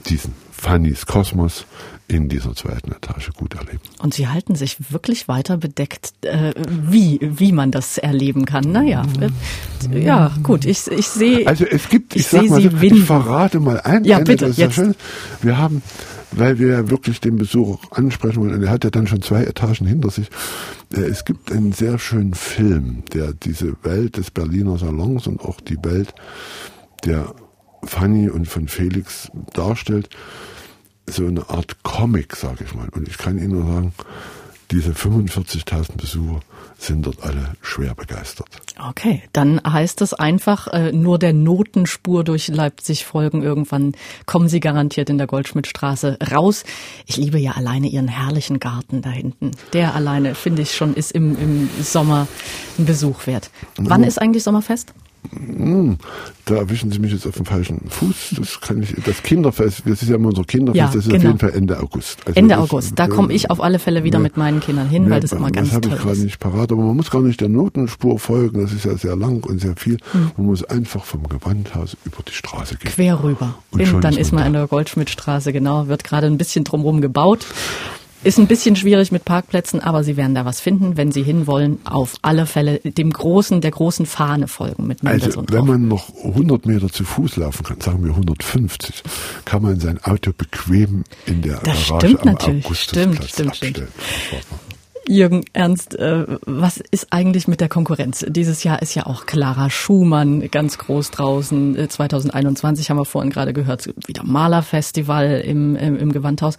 diesen 0.09 0.35
Fannys 0.53 1.07
Kosmos 1.07 1.67
in 2.07 2.29
dieser 2.29 2.55
zweiten 2.55 2.93
Etage 2.93 3.31
gut 3.37 3.55
erleben. 3.55 3.81
Und 3.99 4.15
Sie 4.15 4.29
halten 4.29 4.55
sich 4.55 4.93
wirklich 4.93 5.27
weiter 5.27 5.57
bedeckt, 5.57 6.13
äh, 6.23 6.53
wie, 6.57 7.19
wie 7.21 7.51
man 7.51 7.73
das 7.73 7.99
erleben 7.99 8.45
kann. 8.45 8.71
Naja, 8.71 9.05
äh, 9.91 9.99
ja, 9.99 10.31
gut, 10.43 10.65
ich, 10.65 10.87
ich 10.89 11.09
sehe. 11.09 11.47
Also 11.47 11.65
es 11.65 11.89
gibt, 11.89 12.15
ich, 12.15 12.23
ich 12.23 12.29
sag 12.29 12.49
mal, 12.49 12.61
so, 12.63 12.69
ich 12.69 13.05
verrate 13.05 13.59
mal 13.59 13.81
ein. 13.81 14.05
Ja, 14.05 14.21
bitte, 14.21 14.47
das 14.47 14.57
jetzt. 14.59 14.75
schön. 14.75 14.95
Wir 15.41 15.59
haben, 15.59 15.83
weil 16.33 16.59
wir 16.59 16.69
ja 16.69 16.91
wirklich 16.91 17.21
den 17.21 17.37
Besucher 17.37 17.79
ansprechen 17.91 18.41
wollen, 18.41 18.55
und 18.55 18.63
er 18.63 18.71
hat 18.71 18.85
ja 18.85 18.91
dann 18.91 19.07
schon 19.07 19.23
zwei 19.23 19.45
Etagen 19.45 19.87
hinter 19.87 20.11
sich. 20.11 20.29
Äh, 20.93 21.03
es 21.03 21.25
gibt 21.25 21.53
einen 21.53 21.73
sehr 21.73 21.99
schönen 21.99 22.35
Film, 22.35 23.05
der 23.13 23.33
diese 23.33 23.75
Welt 23.83 24.17
des 24.17 24.31
Berliner 24.31 24.79
Salons 24.79 25.27
und 25.27 25.41
auch 25.41 25.61
die 25.61 25.79
Welt 25.83 26.15
der 27.05 27.35
Fanny 27.85 28.29
und 28.29 28.47
von 28.47 28.69
Felix 28.69 29.31
darstellt 29.53 30.09
so 31.09 31.27
eine 31.27 31.49
Art 31.51 31.83
Comic, 31.83 32.37
sage 32.37 32.65
ich 32.65 32.75
mal. 32.75 32.89
Und 32.91 33.09
ich 33.09 33.19
kann 33.19 33.39
Ihnen 33.39 33.53
nur 33.53 33.67
sagen, 33.67 33.93
diese 34.73 34.93
45.000 34.93 35.99
Besucher 35.99 36.41
sind 36.79 37.07
dort 37.07 37.23
alle 37.23 37.53
schwer 37.61 37.95
begeistert. 37.95 38.49
Okay, 38.89 39.23
dann 39.33 39.61
heißt 39.63 40.01
es 40.01 40.15
einfach, 40.15 40.67
äh, 40.69 40.93
nur 40.93 41.19
der 41.19 41.35
Notenspur 41.35 42.25
durch 42.25 42.49
Leipzig 42.49 43.05
folgen. 43.05 43.43
Irgendwann 43.43 43.95
kommen 44.25 44.49
Sie 44.49 44.61
garantiert 44.61 45.11
in 45.11 45.19
der 45.19 45.27
Goldschmidtstraße 45.27 46.19
raus. 46.33 46.65
Ich 47.07 47.19
liebe 47.19 47.39
ja 47.39 47.53
alleine 47.53 47.89
Ihren 47.89 48.09
herrlichen 48.09 48.59
Garten 48.59 49.03
da 49.03 49.11
hinten. 49.11 49.51
Der 49.75 49.95
alleine, 49.95 50.35
finde 50.35 50.63
ich 50.63 50.75
schon, 50.75 50.95
ist 50.95 51.13
im, 51.13 51.39
im 51.39 51.71
Sommer 51.81 52.27
ein 52.79 52.87
Besuch 52.87 53.27
wert. 53.27 53.51
Wann 53.77 54.03
ist 54.03 54.21
eigentlich 54.21 54.43
Sommerfest? 54.43 54.95
Hm, 55.31 55.99
da 56.47 56.57
erwischen 56.57 56.91
Sie 56.91 56.99
mich 56.99 57.13
jetzt 57.13 57.27
auf 57.27 57.37
dem 57.37 57.47
falschen 57.47 57.81
Fuß. 57.89 58.35
Das 58.39 58.61
kann 58.61 58.83
ich, 58.83 58.95
das 59.05 59.23
Kinderfest, 59.23 59.83
das 59.87 60.03
ist 60.03 60.09
ja 60.09 60.17
immer 60.17 60.29
unser 60.29 60.45
Kinderfest, 60.45 60.79
ja, 60.79 60.87
das 60.87 60.97
ist 60.97 61.05
genau. 61.05 61.17
auf 61.17 61.23
jeden 61.25 61.39
Fall 61.39 61.51
Ende 61.51 61.79
August. 61.79 62.19
Also 62.27 62.39
Ende 62.39 62.59
August, 62.59 62.99
da 62.99 63.07
komme 63.07 63.33
ich 63.33 63.51
auf 63.51 63.63
alle 63.63 63.79
Fälle 63.79 64.03
wieder 64.05 64.19
ja, 64.19 64.23
mit 64.23 64.37
meinen 64.37 64.61
Kindern 64.61 64.89
hin, 64.89 65.09
weil 65.09 65.21
das 65.21 65.33
immer 65.33 65.51
ganz 65.51 65.71
toll 65.71 65.79
ist. 65.79 65.85
Das 65.85 65.91
habe 65.93 65.97
ich 65.97 66.03
gerade 66.03 66.25
nicht 66.25 66.41
parat, 66.41 66.73
aber 66.73 66.83
man 66.83 66.97
muss 66.97 67.11
gar 67.11 67.23
nicht 67.23 67.41
der 67.41 67.49
Notenspur 67.49 68.19
folgen, 68.19 68.61
das 68.61 68.73
ist 68.73 68.85
ja 68.85 68.97
sehr 68.97 69.17
lang 69.17 69.45
und 69.45 69.61
sehr 69.61 69.77
viel. 69.77 69.99
Hm. 70.11 70.33
Man 70.37 70.47
muss 70.47 70.65
einfach 70.65 71.05
vom 71.05 71.29
Gewandhaus 71.29 71.97
über 72.05 72.19
die 72.27 72.33
Straße 72.33 72.77
gehen. 72.77 72.91
Quer 72.91 73.23
rüber. 73.23 73.55
Und, 73.71 73.95
und 73.95 74.03
dann 74.03 74.17
ist 74.17 74.33
man 74.33 74.47
in 74.47 74.53
der 74.55 74.67
Goldschmidtstraße, 74.67 75.53
genau, 75.53 75.87
wird 75.87 76.05
gerade 76.05 76.27
ein 76.27 76.39
bisschen 76.39 76.65
drumherum 76.65 77.01
gebaut. 77.01 77.47
Ist 78.25 78.39
ein 78.39 78.47
bisschen 78.47 78.77
schwierig 78.77 79.11
mit 79.11 79.25
Parkplätzen, 79.25 79.81
aber 79.81 80.05
Sie 80.05 80.17
werden 80.17 80.35
da 80.35 80.45
was 80.45 80.61
finden, 80.61 80.97
wenn 80.97 81.11
Sie 81.11 81.23
hinwollen. 81.23 81.81
Auf 81.85 82.15
alle 82.23 82.47
Fälle 82.47 82.79
dem 82.79 83.13
großen, 83.13 83.61
der 83.61 83.73
großen 83.73 84.07
Fahne 84.07 84.47
folgen 84.47 84.87
mit 84.87 85.03
Mendelssohn. 85.03 85.47
Also, 85.49 85.59
wenn 85.59 85.67
man 85.67 85.89
noch 85.89 86.09
100 86.25 86.67
Meter 86.67 86.89
zu 86.89 87.05
Fuß 87.05 87.37
laufen 87.37 87.65
kann, 87.65 87.81
sagen 87.81 88.05
wir 88.05 88.11
150, 88.11 89.03
kann 89.45 89.63
man 89.63 89.81
sein 89.81 89.99
Auto 90.05 90.33
bequem 90.37 91.05
in 91.27 91.43
der 91.43 91.59
das 91.59 91.89
Garage 91.89 92.07
stimmt 92.07 92.21
am 92.23 92.33
natürlich. 92.33 92.79
Stimmt, 92.79 93.25
stimmt, 93.25 93.49
abstellen. 93.49 93.75
stimmt. 93.75 94.43
Jürgen 95.09 95.45
Ernst, 95.53 95.95
äh, 95.97 96.27
was 96.47 96.79
ist 96.79 97.09
eigentlich 97.11 97.49
mit 97.49 97.61
der 97.61 97.69
Konkurrenz? 97.69 98.25
Dieses 98.29 98.63
Jahr 98.63 98.83
ist 98.83 98.95
ja 98.95 99.07
auch 99.07 99.27
Clara 99.27 99.69
Schumann 99.69 100.49
ganz 100.51 100.79
groß 100.79 101.11
draußen. 101.11 101.89
2021 101.89 102.87
äh, 102.87 102.89
haben 102.89 102.99
wir 102.99 103.05
vorhin 103.05 103.31
gerade 103.31 103.53
gehört, 103.53 103.93
wieder 104.07 104.23
Malerfestival 104.23 105.41
im, 105.41 105.75
im, 105.77 105.97
im 105.97 106.13
Gewandhaus. 106.13 106.57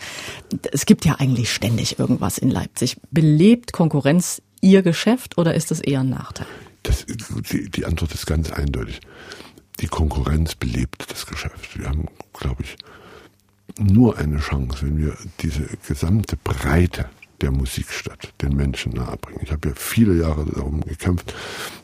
Es 0.72 0.86
gibt 0.86 1.06
ja 1.06 1.16
eigentlich 1.20 1.52
ständig 1.52 2.00
irgendwas 2.00 2.38
in 2.38 2.50
Leipzig. 2.50 2.98
Belebt 3.12 3.72
Konkurrenz 3.72 4.42
Ihr 4.62 4.82
Geschäft 4.82 5.38
oder 5.38 5.54
ist 5.56 5.72
das 5.72 5.80
eher 5.80 6.02
ein 6.02 6.10
Nachteil? 6.10 6.48
Das, 6.84 7.06
die, 7.06 7.70
die 7.70 7.86
Antwort 7.86 8.14
ist 8.14 8.26
ganz 8.26 8.52
eindeutig. 8.52 9.00
Die 9.80 9.88
Konkurrenz 9.88 10.56
belebt 10.56 11.06
das 11.10 11.26
Geschäft. 11.26 11.78
Wir 11.78 11.88
haben, 11.88 12.08
glaube 12.34 12.64
ich, 12.64 12.76
nur 13.78 14.18
eine 14.18 14.38
Chance, 14.38 14.86
wenn 14.86 14.98
wir 14.98 15.18
diese 15.42 15.68
gesamte 15.88 16.38
Breite 16.38 17.06
der 17.44 17.52
Musikstadt 17.52 18.34
den 18.42 18.56
Menschen 18.56 18.94
nahebringen. 18.94 19.42
Ich 19.44 19.52
habe 19.52 19.68
ja 19.68 19.76
viele 19.76 20.16
Jahre 20.16 20.46
darum 20.46 20.80
gekämpft, 20.80 21.34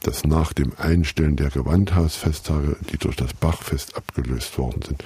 dass 0.03 0.23
nach 0.23 0.53
dem 0.53 0.71
Einstellen 0.77 1.35
der 1.35 1.49
Gewandhausfesttage, 1.49 2.77
die 2.89 2.97
durch 2.97 3.17
das 3.17 3.33
Bachfest 3.33 3.97
abgelöst 3.97 4.57
worden 4.57 4.81
sind, 4.81 5.03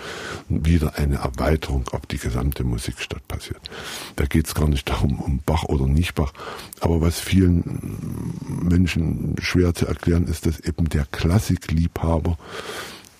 wieder 0.47 0.95
eine 0.95 1.15
Erweiterung 1.15 1.87
auf 1.91 2.05
die 2.05 2.19
gesamte 2.19 2.63
Musikstadt 2.63 3.27
passiert. 3.27 3.67
Da 4.15 4.25
geht 4.25 4.45
es 4.45 4.53
gar 4.53 4.69
nicht 4.69 4.87
darum, 4.87 5.19
um 5.19 5.39
Bach 5.43 5.63
oder 5.63 5.87
nicht 5.87 6.13
Bach, 6.13 6.33
aber 6.81 7.01
was 7.01 7.19
vielen 7.19 8.37
Menschen 8.61 9.35
schwer 9.41 9.73
zu 9.73 9.87
erklären 9.87 10.27
ist, 10.27 10.45
dass 10.45 10.59
eben 10.59 10.87
der 10.87 11.05
Klassikliebhaber 11.05 12.37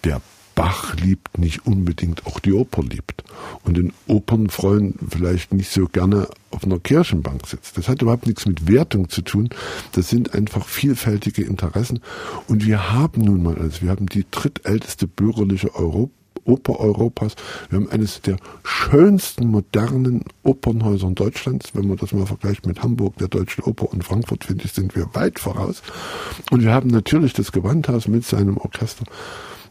der 0.04 0.22
Bach 0.56 0.96
liebt, 0.96 1.38
nicht 1.38 1.66
unbedingt 1.66 2.26
auch 2.26 2.39
die 2.39 2.54
Oper 2.54 2.84
liebt. 2.84 3.24
Und 3.63 3.78
den 3.78 3.94
Opernfreund 4.08 4.98
vielleicht 5.10 5.54
nicht 5.54 5.72
so 5.72 5.88
gerne 5.88 6.28
auf 6.52 6.63
einer 6.63 6.80
Kirchenbank 6.80 7.48
sitzt. 7.48 7.78
Das 7.78 7.88
hat 7.88 8.02
überhaupt 8.02 8.28
nichts 8.28 8.46
mit 8.46 8.68
Wertung 8.68 9.10
zu 9.10 9.22
tun. 9.22 9.50
Das 9.94 10.10
sind 10.10 10.34
einfach 10.34 10.66
vielfältige 10.66 11.44
Interessen. 11.44 12.00
Und 12.48 12.66
wir 12.66 12.92
haben 12.92 13.22
nun 13.22 13.44
mal, 13.44 13.58
also 13.58 13.82
wir 13.82 13.89
haben 13.89 14.08
die 14.08 14.26
drittälteste 14.30 15.08
bürgerliche 15.08 15.74
Europa 15.76 16.12
Oper 16.46 16.80
Europas. 16.80 17.36
Wir 17.70 17.80
haben 17.80 17.89
eines 17.89 18.22
der 18.22 18.38
schönsten 18.63 19.48
modernen 19.48 20.26
Opernhäuser 20.44 21.10
Deutschlands. 21.12 21.74
Wenn 21.74 21.88
man 21.88 21.98
das 21.98 22.12
mal 22.12 22.26
vergleicht 22.26 22.66
mit 22.66 22.84
Hamburg, 22.84 23.18
der 23.18 23.28
Deutschen 23.28 23.63
Oper 23.63 23.92
und 23.92 24.04
Frankfurt, 24.04 24.44
finde 24.44 24.66
ich, 24.66 24.74
sind 24.74 24.96
wir 24.96 25.13
weit 25.13 25.39
voraus. 25.39 25.82
Und 26.52 26.62
wir 26.62 26.74
haben 26.74 26.89
natürlich 26.89 27.34
das 27.34 27.52
Gewandhaus 27.52 28.08
mit 28.08 28.26
seinem 28.26 28.58
Orchester 28.58 29.06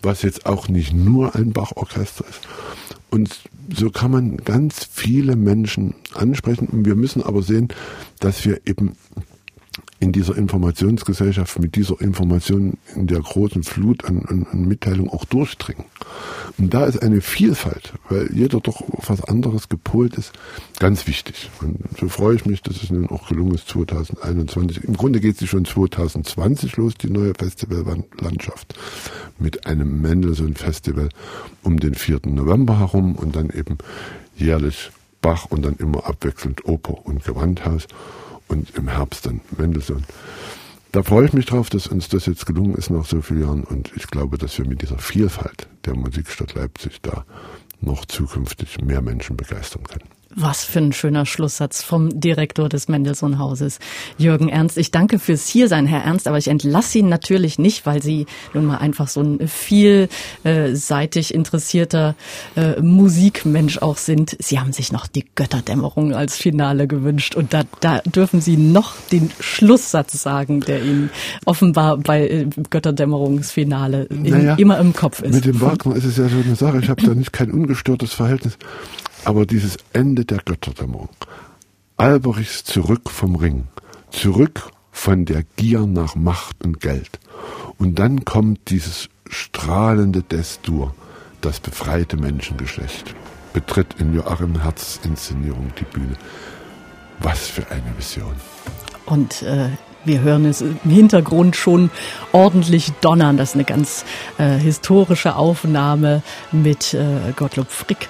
was 0.03 0.23
jetzt 0.23 0.47
auch 0.47 0.69
nicht 0.69 0.93
nur 0.93 1.35
ein 1.35 1.53
Bachorchester 1.53 2.25
ist. 2.29 2.41
Und 3.11 3.41
so 3.75 3.91
kann 3.91 4.11
man 4.11 4.37
ganz 4.39 4.89
viele 4.91 5.37
Menschen 5.37 5.95
ansprechen. 6.15 6.69
Und 6.69 6.87
wir 6.87 6.95
müssen 6.95 7.23
aber 7.23 7.43
sehen, 7.43 7.69
dass 8.21 8.45
wir 8.45 8.61
eben 8.67 8.93
in 10.03 10.11
dieser 10.11 10.37
Informationsgesellschaft 10.37 11.61
mit 11.61 11.77
dieser 11.77 12.01
Information 12.01 12.77
in 12.97 13.07
der 13.07 13.21
großen 13.21 13.63
Flut 13.63 14.05
an, 14.05 14.27
an, 14.27 14.47
an 14.51 14.67
Mitteilungen 14.67 15.09
auch 15.09 15.25
durchdringen. 15.25 15.85
Und 16.59 16.75
da 16.75 16.87
ist 16.87 17.01
eine 17.01 17.21
Vielfalt, 17.21 17.93
weil 18.09 18.29
jeder 18.35 18.59
doch 18.59 18.81
auf 18.81 19.09
was 19.09 19.23
anderes 19.23 19.69
gepolt 19.69 20.17
ist, 20.17 20.33
ganz 20.81 21.07
wichtig. 21.07 21.51
Und 21.61 21.79
so 22.01 22.09
freue 22.09 22.35
ich 22.35 22.45
mich, 22.47 22.63
dass 22.63 22.83
es 22.83 22.91
nun 22.91 23.09
auch 23.11 23.29
gelungen 23.29 23.55
ist 23.55 23.69
2021. 23.69 24.83
Im 24.83 24.97
Grunde 24.97 25.21
geht 25.21 25.39
sie 25.39 25.47
schon 25.47 25.65
2020 25.65 26.77
los, 26.79 26.95
die 26.95 27.09
neue 27.09 27.35
Festivallandschaft, 27.39 28.75
mit 29.39 29.67
einem 29.67 30.03
Mendelssohn-Festival 30.03 31.11
um 31.63 31.79
den 31.79 31.95
4. 31.95 32.23
November 32.27 32.81
herum 32.81 33.15
und 33.15 33.37
dann 33.37 33.51
eben 33.51 33.79
jährlich 34.35 34.91
Bach 35.21 35.47
und 35.49 35.65
dann 35.65 35.77
immer 35.77 36.07
abwechselnd 36.09 36.65
Oper 36.65 37.07
und 37.07 37.23
Gewandhaus 37.23 37.87
und 38.53 38.71
im 38.77 38.89
Herbst 38.89 39.27
dann 39.27 39.41
Mendelssohn. 39.57 40.05
Da 40.93 41.03
freue 41.03 41.25
ich 41.27 41.33
mich 41.33 41.47
drauf, 41.47 41.71
dass 41.71 41.87
uns 41.87 42.09
das 42.09 42.27
jetzt 42.27 42.45
gelungen 42.45 42.75
ist 42.75 42.91
nach 42.91 43.07
so 43.07 43.23
vielen 43.23 43.43
Jahren 43.43 43.65
und 43.65 43.91
ich 43.97 44.07
glaube, 44.09 44.37
dass 44.37 44.59
wir 44.59 44.67
mit 44.67 44.83
dieser 44.83 44.99
Vielfalt 44.99 45.67
der 45.87 45.97
Musikstadt 45.97 46.55
Leipzig 46.55 47.01
da 47.01 47.25
noch 47.81 48.05
zukünftig 48.05 48.81
mehr 48.83 49.01
Menschen 49.01 49.37
begeistern 49.37 49.85
können. 49.85 50.22
Was 50.35 50.65
für 50.65 50.79
ein 50.79 50.93
schöner 50.93 51.27
Schlusssatz 51.27 51.83
vom 51.83 52.21
Direktor 52.21 52.69
des 52.69 52.89
Mendelssohn-Hauses, 52.89 53.79
Jürgen 54.19 54.49
Ernst. 54.49 54.79
Ich 54.79 54.91
danke 54.91 55.19
fürs 55.19 55.47
Hiersein, 55.47 55.87
Herr 55.87 56.03
Ernst, 56.03 56.27
aber 56.27 56.39
ich 56.39 56.49
entlasse 56.49 56.99
ihn 56.99 57.09
natürlich 57.09 57.59
nicht, 57.59 57.87
weil 57.87 58.03
Sie 58.03 58.27
nun 58.55 58.67
mal 58.67 58.79
einfach 58.79 59.09
so 59.09 59.21
ein 59.21 59.47
vielseitig 59.47 61.35
interessierter 61.35 62.15
äh, 62.57 62.81
Musikmensch 62.81 63.79
auch 63.79 63.97
sind. 63.97 64.37
Sie 64.41 64.59
haben 64.59 64.73
sich 64.73 64.93
noch 64.93 65.07
die 65.07 65.25
Götterdämmerung 65.35 66.15
als 66.15 66.37
Finale 66.37 66.87
gewünscht 66.87 67.35
und 67.35 67.53
da, 67.53 67.63
da 67.81 67.99
dürfen 68.01 68.41
Sie 68.41 68.57
noch 68.57 68.95
den 69.11 69.31
Schlusssatz 69.41 70.23
sagen, 70.23 70.61
der 70.61 70.83
Ihnen 70.83 71.11
offenbar 71.45 71.99
bei 71.99 72.29
äh, 72.29 72.47
Götterdämmerungsfinale 72.71 74.09
naja, 74.11 74.55
immer 74.57 74.79
im 74.79 74.93
Kopf 74.93 75.23
ist. 75.23 75.35
Mit 75.35 75.45
dem 75.45 75.61
Wagner 75.61 75.97
ist 75.97 76.05
es 76.05 76.17
ja 76.17 76.29
so 76.29 76.37
eine 76.45 76.57
Sache, 76.57 76.79
ich 76.79 76.89
habe 76.89 77.03
da 77.03 77.15
nicht 77.15 77.33
kein 77.33 77.51
ungestörtes 77.51 78.13
Verhältnis. 78.13 78.57
Aber 79.25 79.47
dieses 79.47 79.77
Ende 79.93 80.25
der 80.25 80.39
Götterdämmerung, 80.39 81.11
Alberichs 81.97 82.65
zurück 82.65 83.11
vom 83.11 83.37
Ring, 83.37 83.69
zurück 84.11 84.71
von 84.91 85.25
der 85.25 85.45
Gier 85.57 85.87
nach 85.87 86.15
Macht 86.17 86.65
und 86.65 86.81
Geld. 86.81 87.21
Und 87.79 87.99
dann 87.99 88.25
kommt 88.25 88.71
dieses 88.71 89.09
strahlende 89.29 90.23
Destur, 90.23 90.95
das 91.41 91.61
befreite 91.61 92.17
Menschengeschlecht, 92.17 93.15
betritt 93.53 93.95
in 93.99 94.15
Joachim 94.15 94.61
Herz 94.61 95.01
Inszenierung 95.05 95.73
die 95.79 95.85
Bühne. 95.85 96.17
Was 97.21 97.47
für 97.47 97.69
eine 97.71 97.97
Vision. 97.97 98.35
Und 99.07 99.43
äh, 99.43 99.69
Wir 100.05 100.21
hören 100.21 100.47
es 100.47 100.61
im 100.61 100.79
Hintergrund 100.85 101.55
schon 101.55 101.91
ordentlich 102.33 102.93
donnern. 103.01 103.37
Das 103.37 103.51
ist 103.51 103.55
eine 103.55 103.65
ganz 103.65 104.05
äh, 104.39 104.59
historische 104.59 105.37
Aufnahme 105.37 106.23
mit 106.51 106.95
äh, 106.95 107.33
Gottlob 107.37 107.71
Frick. 107.71 108.09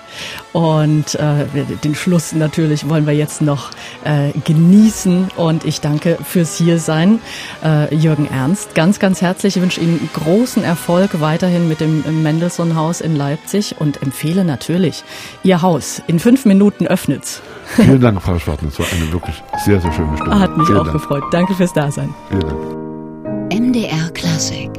Und 0.52 1.14
äh, 1.16 1.44
den 1.84 1.94
Schluss 1.94 2.32
natürlich 2.32 2.88
wollen 2.88 3.06
wir 3.06 3.14
jetzt 3.14 3.42
noch 3.42 3.70
äh, 4.04 4.30
genießen. 4.46 5.28
Und 5.36 5.64
ich 5.66 5.82
danke 5.82 6.16
fürs 6.24 6.56
Hiersein, 6.56 7.20
äh, 7.62 7.94
Jürgen 7.94 8.26
Ernst. 8.26 8.74
Ganz, 8.74 8.98
ganz 8.98 9.20
herzlich. 9.20 9.56
Ich 9.56 9.62
wünsche 9.62 9.80
Ihnen 9.80 10.08
großen 10.14 10.64
Erfolg 10.64 11.20
weiterhin 11.20 11.68
mit 11.68 11.80
dem 11.80 12.22
Mendelssohn-Haus 12.22 13.02
in 13.02 13.16
Leipzig 13.16 13.76
und 13.78 14.02
empfehle 14.02 14.44
natürlich 14.44 15.04
Ihr 15.42 15.60
Haus. 15.60 16.00
In 16.06 16.18
fünf 16.18 16.46
Minuten 16.46 16.86
öffnet's. 16.86 17.42
Vielen 17.76 18.00
Dank, 18.00 18.20
Frau 18.22 18.38
Schwartner. 18.38 18.68
Es 18.68 18.78
war 18.78 18.86
eine 18.92 19.12
wirklich 19.12 19.42
sehr, 19.64 19.80
sehr 19.80 19.92
schöne 19.92 20.16
Stunde. 20.16 20.38
Hat 20.38 20.56
mich 20.56 20.66
Vielen 20.66 20.78
auch 20.78 20.84
Dank. 20.84 20.92
gefreut. 20.94 21.24
Danke 21.30 21.54
fürs 21.54 21.72
Dasein. 21.72 22.12
Vielen 22.28 22.40
Dank. 22.42 23.52
MDR 23.52 24.10
Klassik 24.14 24.70